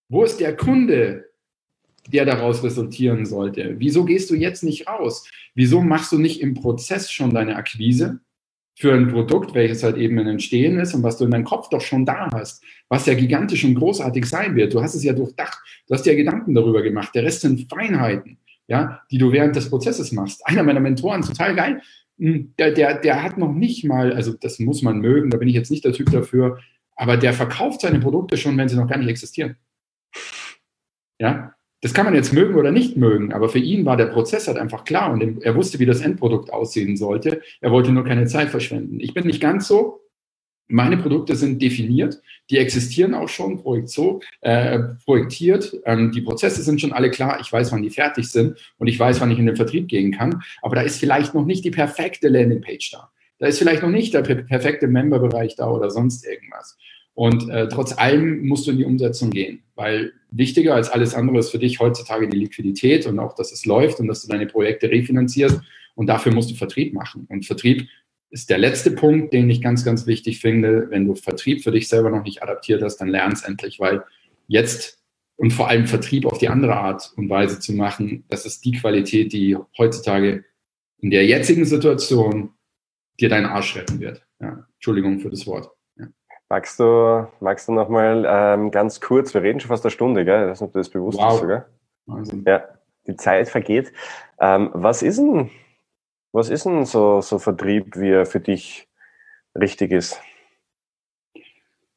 [0.09, 1.26] Wo ist der Kunde,
[2.09, 3.76] der daraus resultieren sollte?
[3.78, 5.28] Wieso gehst du jetzt nicht raus?
[5.55, 8.20] Wieso machst du nicht im Prozess schon deine Akquise
[8.74, 11.68] für ein Produkt, welches halt eben in Entstehen ist und was du in deinem Kopf
[11.68, 14.72] doch schon da hast, was ja gigantisch und großartig sein wird?
[14.72, 17.14] Du hast es ja durchdacht, du hast dir Gedanken darüber gemacht.
[17.14, 18.39] Der Rest sind Feinheiten,
[18.69, 20.47] ja, die du während des Prozesses machst.
[20.47, 21.83] Einer meiner Mentoren, total geil,
[22.19, 25.49] hm, der, der, der hat noch nicht mal, also das muss man mögen, da bin
[25.49, 26.59] ich jetzt nicht der Typ dafür,
[26.95, 29.57] aber der verkauft seine Produkte schon, wenn sie noch gar nicht existieren.
[31.21, 34.49] Ja, das kann man jetzt mögen oder nicht mögen, aber für ihn war der Prozess
[34.49, 37.41] halt einfach klar und er wusste, wie das Endprodukt aussehen sollte.
[37.61, 38.99] Er wollte nur keine Zeit verschwenden.
[39.01, 40.01] Ich bin nicht ganz so.
[40.69, 45.75] Meine Produkte sind definiert, die existieren auch schon projekt so, äh, projektiert.
[45.85, 47.39] Ähm, die Prozesse sind schon alle klar.
[47.41, 50.12] Ich weiß, wann die fertig sind und ich weiß, wann ich in den Vertrieb gehen
[50.12, 50.43] kann.
[50.62, 53.11] Aber da ist vielleicht noch nicht die perfekte Landingpage da.
[53.39, 56.77] Da ist vielleicht noch nicht der perfekte Memberbereich da oder sonst irgendwas.
[57.14, 61.39] Und äh, trotz allem musst du in die Umsetzung gehen, weil wichtiger als alles andere
[61.39, 64.47] ist für dich heutzutage die Liquidität und auch, dass es läuft und dass du deine
[64.47, 65.61] Projekte refinanzierst.
[65.97, 67.27] Und dafür musst du Vertrieb machen.
[67.29, 67.89] Und Vertrieb
[68.31, 70.91] ist der letzte Punkt, den ich ganz, ganz wichtig finde.
[70.91, 74.05] Wenn du Vertrieb für dich selber noch nicht adaptiert hast, dann lern es endlich, weil
[74.47, 74.99] jetzt
[75.37, 78.72] und vor allem Vertrieb auf die andere Art und Weise zu machen, das ist die
[78.72, 80.45] Qualität, die heutzutage
[80.99, 82.51] in der jetzigen Situation
[83.20, 84.26] dir deinen Arsch retten wird.
[84.41, 85.70] Ja, Entschuldigung für das Wort.
[86.51, 90.45] Magst du, magst du nochmal ähm, ganz kurz, wir reden schon fast eine Stunde, gell?
[90.45, 91.33] Ich weiß nicht, ob du das bewusst wow.
[91.33, 91.64] bist, gell?
[92.07, 92.45] Wahnsinn.
[92.47, 92.64] Ja,
[93.07, 93.93] die Zeit vergeht.
[94.41, 95.51] Ähm, was ist denn,
[96.33, 98.89] was ist denn so, so Vertrieb, wie er für dich
[99.59, 100.20] richtig ist?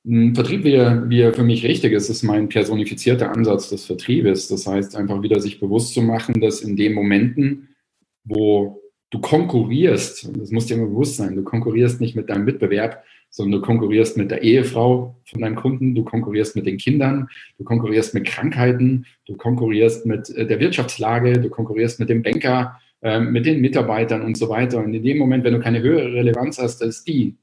[0.04, 3.86] Ein Vertrieb, wie er, wie er für mich richtig ist, ist mein personifizierter Ansatz des
[3.86, 4.48] Vertriebes.
[4.48, 7.76] Das heißt, einfach wieder sich bewusst zu machen, dass in den Momenten,
[8.24, 13.04] wo du konkurrierst, das muss dir immer bewusst sein, du konkurrierst nicht mit deinem Wettbewerb,
[13.30, 17.64] sondern du konkurrierst mit der Ehefrau von deinem Kunden, du konkurrierst mit den Kindern, du
[17.64, 23.48] konkurrierst mit Krankheiten, du konkurrierst mit äh, der Wirtschaftslage, du konkurrierst mit dem Banker, mit
[23.48, 24.78] den Mitarbeitern und so weiter.
[24.78, 27.36] Und in dem Moment, wenn du keine höhere Relevanz hast als die,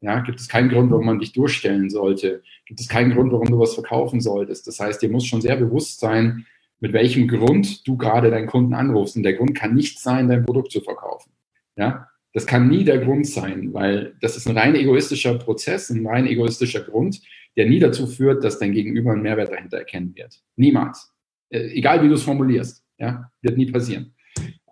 [0.00, 2.42] ja, gibt es keinen Grund, warum man dich durchstellen sollte.
[2.66, 4.66] Gibt es keinen Grund, warum du was verkaufen solltest.
[4.66, 6.46] Das heißt, dir muss schon sehr bewusst sein,
[6.80, 9.16] mit welchem Grund du gerade deinen Kunden anrufst.
[9.16, 11.32] Und der Grund kann nicht sein, dein Produkt zu verkaufen.
[11.76, 16.06] Ja, das kann nie der Grund sein, weil das ist ein rein egoistischer Prozess, ein
[16.06, 17.22] rein egoistischer Grund,
[17.56, 20.42] der nie dazu führt, dass dein Gegenüber einen Mehrwert dahinter erkennen wird.
[20.56, 21.12] Niemals.
[21.48, 22.84] Äh, egal wie du es formulierst.
[22.98, 24.14] Ja, wird nie passieren.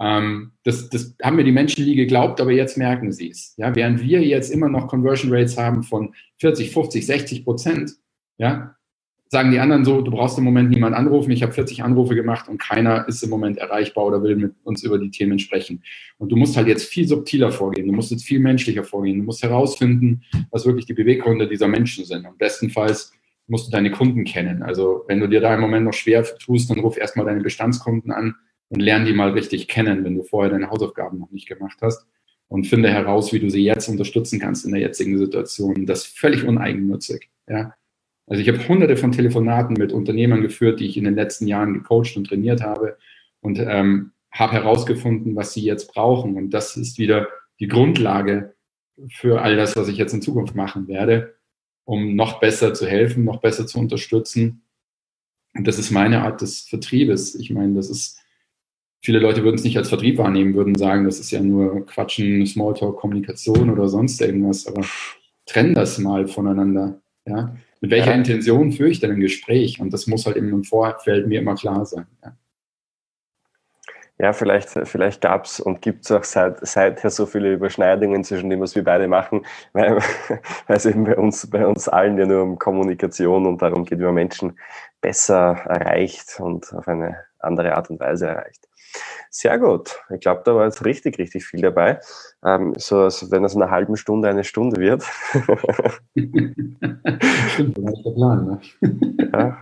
[0.00, 3.54] Ähm, das, das haben mir die Menschen nie geglaubt, aber jetzt merken sie es.
[3.56, 7.92] Ja, während wir jetzt immer noch Conversion Rates haben von 40, 50, 60 Prozent,
[8.38, 8.76] ja,
[9.32, 11.30] sagen die anderen so, du brauchst im Moment niemand anrufen.
[11.30, 14.82] Ich habe 40 Anrufe gemacht und keiner ist im Moment erreichbar oder will mit uns
[14.82, 15.82] über die Themen sprechen.
[16.18, 17.86] Und du musst halt jetzt viel subtiler vorgehen.
[17.86, 19.20] Du musst jetzt viel menschlicher vorgehen.
[19.20, 22.26] Du musst herausfinden, was wirklich die Beweggründe dieser Menschen sind.
[22.26, 23.14] Und bestenfalls
[23.46, 24.62] musst du deine Kunden kennen.
[24.62, 28.12] Also wenn du dir da im Moment noch schwer tust, dann ruf erstmal deine Bestandskunden
[28.12, 28.34] an
[28.72, 32.06] und lern die mal richtig kennen, wenn du vorher deine Hausaufgaben noch nicht gemacht hast.
[32.48, 35.86] Und finde heraus, wie du sie jetzt unterstützen kannst in der jetzigen Situation.
[35.86, 37.30] Das ist völlig uneigennützig.
[37.48, 37.74] Ja?
[38.26, 41.74] Also ich habe hunderte von Telefonaten mit Unternehmern geführt, die ich in den letzten Jahren
[41.74, 42.96] gecoacht und trainiert habe
[43.40, 46.36] und ähm, habe herausgefunden, was sie jetzt brauchen.
[46.36, 47.28] Und das ist wieder
[47.60, 48.54] die Grundlage
[49.10, 51.36] für all das, was ich jetzt in Zukunft machen werde,
[51.84, 54.62] um noch besser zu helfen, noch besser zu unterstützen.
[55.54, 57.34] Und das ist meine Art des Vertriebes.
[57.34, 58.21] Ich meine, das ist,
[59.02, 62.46] viele Leute würden es nicht als Vertrieb wahrnehmen, würden sagen, das ist ja nur Quatschen,
[62.46, 64.82] Smalltalk, Kommunikation oder sonst irgendwas, aber
[65.46, 67.00] trennen das mal voneinander.
[67.26, 68.16] Ja, mit welcher ja.
[68.16, 69.80] Intention führe ich denn ein Gespräch?
[69.80, 72.06] Und das muss halt im Vorfeld mir immer klar sein.
[72.22, 72.36] Ja.
[74.18, 78.50] Ja, vielleicht, vielleicht gab es und gibt es auch seit, seither so viele Überschneidungen zwischen
[78.50, 79.96] dem, was wir beide machen, weil,
[80.68, 83.98] weil es eben bei uns, bei uns allen ja nur um Kommunikation und darum geht,
[83.98, 84.56] wie man Menschen
[85.00, 88.68] besser erreicht und auf eine andere Art und Weise erreicht.
[89.30, 89.98] Sehr gut.
[90.14, 92.00] Ich glaube, da war jetzt richtig, richtig viel dabei.
[92.44, 95.04] Ähm, so, also wenn es in einer halben Stunde eine Stunde wird.
[97.48, 98.60] Stimmt, das ist der Plan, ne?
[99.32, 99.58] ja,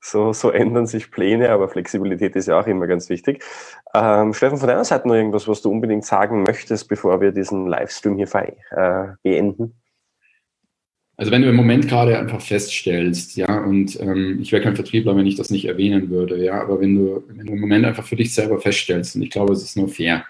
[0.00, 3.42] so, so ändern sich Pläne, aber Flexibilität ist ja auch immer ganz wichtig.
[3.94, 7.66] Ähm, Steffen, von deiner Seite noch irgendwas, was du unbedingt sagen möchtest, bevor wir diesen
[7.66, 8.28] Livestream hier
[8.70, 9.80] äh, beenden?
[11.16, 15.16] Also wenn du im Moment gerade einfach feststellst, ja, und ähm, ich wäre kein Vertriebler,
[15.16, 18.04] wenn ich das nicht erwähnen würde, ja, aber wenn du, wenn du im Moment einfach
[18.04, 20.24] für dich selber feststellst, und ich glaube, es ist nur fair,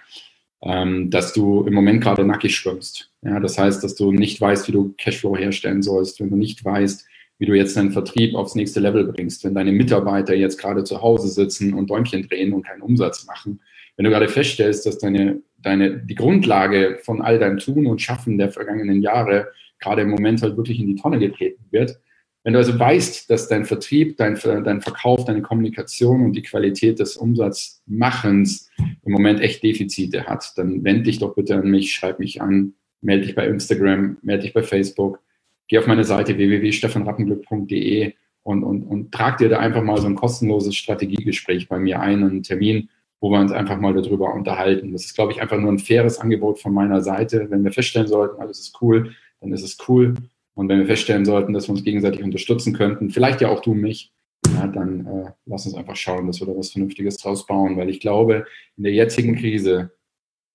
[0.62, 3.10] ähm, dass du im Moment gerade nackig schwimmst.
[3.22, 6.62] Ja, das heißt, dass du nicht weißt, wie du Cashflow herstellen sollst, wenn du nicht
[6.64, 7.06] weißt,
[7.38, 11.00] wie du jetzt deinen Vertrieb aufs nächste Level bringst, wenn deine Mitarbeiter jetzt gerade zu
[11.00, 13.60] Hause sitzen und Däumchen drehen und keinen Umsatz machen,
[13.96, 18.38] wenn du gerade feststellst, dass deine, deine, die Grundlage von all deinem Tun und Schaffen
[18.38, 19.48] der vergangenen Jahre
[19.84, 22.00] gerade im Moment halt wirklich in die Tonne getreten wird.
[22.42, 26.98] Wenn du also weißt, dass dein Vertrieb, dein, dein Verkauf, deine Kommunikation und die Qualität
[26.98, 32.18] des Umsatzmachens im Moment echt Defizite hat, dann wende dich doch bitte an mich, schreib
[32.18, 35.20] mich an, melde dich bei Instagram, melde dich bei Facebook,
[35.68, 38.12] geh auf meine Seite www.stefanrappenglück.de
[38.42, 42.22] und, und, und trag dir da einfach mal so ein kostenloses Strategiegespräch bei mir ein,
[42.22, 44.92] einen Termin, wo wir uns einfach mal darüber unterhalten.
[44.92, 47.46] Das ist, glaube ich, einfach nur ein faires Angebot von meiner Seite.
[47.48, 50.14] Wenn wir feststellen sollten, alles ist cool, dann ist es cool.
[50.54, 53.74] Und wenn wir feststellen sollten, dass wir uns gegenseitig unterstützen könnten, vielleicht ja auch du
[53.74, 54.12] mich,
[54.54, 57.90] ja, dann äh, lass uns einfach schauen, dass wir da was Vernünftiges draus bauen, weil
[57.90, 59.90] ich glaube, in der jetzigen Krise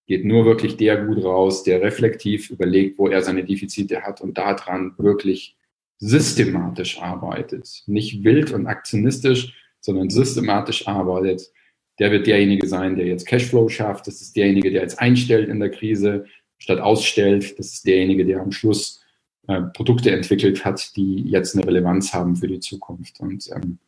[0.07, 4.37] geht nur wirklich der gut raus, der reflektiv überlegt, wo er seine Defizite hat und
[4.37, 5.55] daran wirklich
[5.99, 7.83] systematisch arbeitet.
[7.85, 11.51] Nicht wild und aktionistisch, sondern systematisch arbeitet.
[11.99, 14.07] Der wird derjenige sein, der jetzt Cashflow schafft.
[14.07, 16.25] Das ist derjenige, der jetzt einstellt in der Krise
[16.59, 17.57] statt ausstellt.
[17.57, 19.03] Das ist derjenige, der am Schluss
[19.47, 23.19] äh, Produkte entwickelt hat, die jetzt eine Relevanz haben für die Zukunft.
[23.19, 23.79] Und ähm,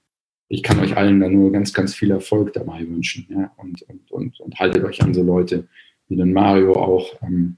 [0.47, 3.27] ich kann euch allen da nur ganz, ganz viel Erfolg dabei wünschen.
[3.29, 3.51] Ja?
[3.57, 5.67] Und, und, und, und haltet euch an so Leute
[6.07, 7.57] wie den Mario auch, ähm,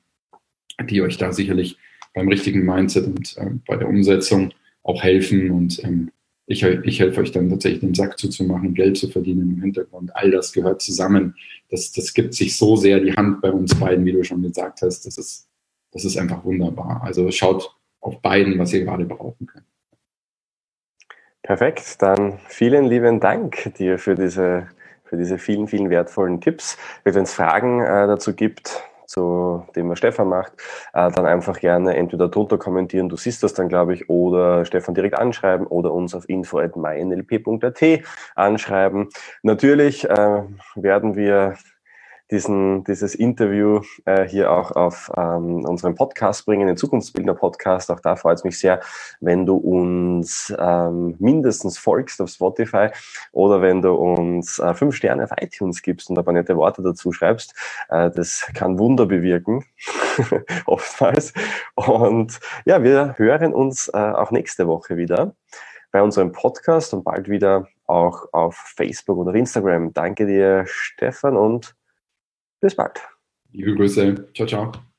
[0.89, 1.77] die euch da sicherlich
[2.13, 4.53] beim richtigen Mindset und äh, bei der Umsetzung
[4.83, 5.49] auch helfen.
[5.51, 6.11] Und ähm,
[6.45, 10.15] ich, ich helfe euch dann tatsächlich den Sack zuzumachen, Geld zu verdienen im Hintergrund.
[10.15, 11.35] All das gehört zusammen.
[11.69, 14.81] Das, das gibt sich so sehr die Hand bei uns beiden, wie du schon gesagt
[14.81, 15.05] hast.
[15.05, 15.47] Das ist,
[15.91, 17.01] das ist einfach wunderbar.
[17.03, 19.65] Also schaut auf beiden, was ihr gerade brauchen könnt.
[21.43, 24.67] Perfekt, dann vielen lieben Dank dir für diese,
[25.03, 26.77] für diese vielen, vielen wertvollen Tipps.
[27.03, 28.81] Wenn es Fragen äh, dazu gibt,
[29.13, 30.53] zu dem, was Stefan macht,
[30.93, 34.95] äh, dann einfach gerne entweder drunter kommentieren, du siehst das dann, glaube ich, oder Stefan
[34.95, 38.03] direkt anschreiben oder uns auf info.mynlp.at
[38.35, 39.09] anschreiben.
[39.43, 40.43] Natürlich äh,
[40.75, 41.55] werden wir
[42.31, 47.91] diesen, dieses Interview äh, hier auch auf ähm, unseren Podcast bringen, den Zukunftsbildner-Podcast.
[47.91, 48.79] Auch da freut es mich sehr,
[49.19, 52.89] wenn du uns ähm, mindestens folgst auf Spotify
[53.31, 56.81] oder wenn du uns äh, fünf Sterne auf iTunes gibst und ein paar nette Worte
[56.81, 57.53] dazu schreibst.
[57.89, 59.65] Äh, das kann Wunder bewirken,
[60.65, 61.33] oftmals.
[61.75, 65.35] Und ja, wir hören uns äh, auch nächste Woche wieder
[65.91, 69.93] bei unserem Podcast und bald wieder auch auf Facebook auf Instagram.
[69.93, 71.75] Danke dir, Stefan, und
[72.63, 72.99] bis bald.
[73.51, 74.29] Liebe Grüße.
[74.33, 74.92] Ciao, ciao.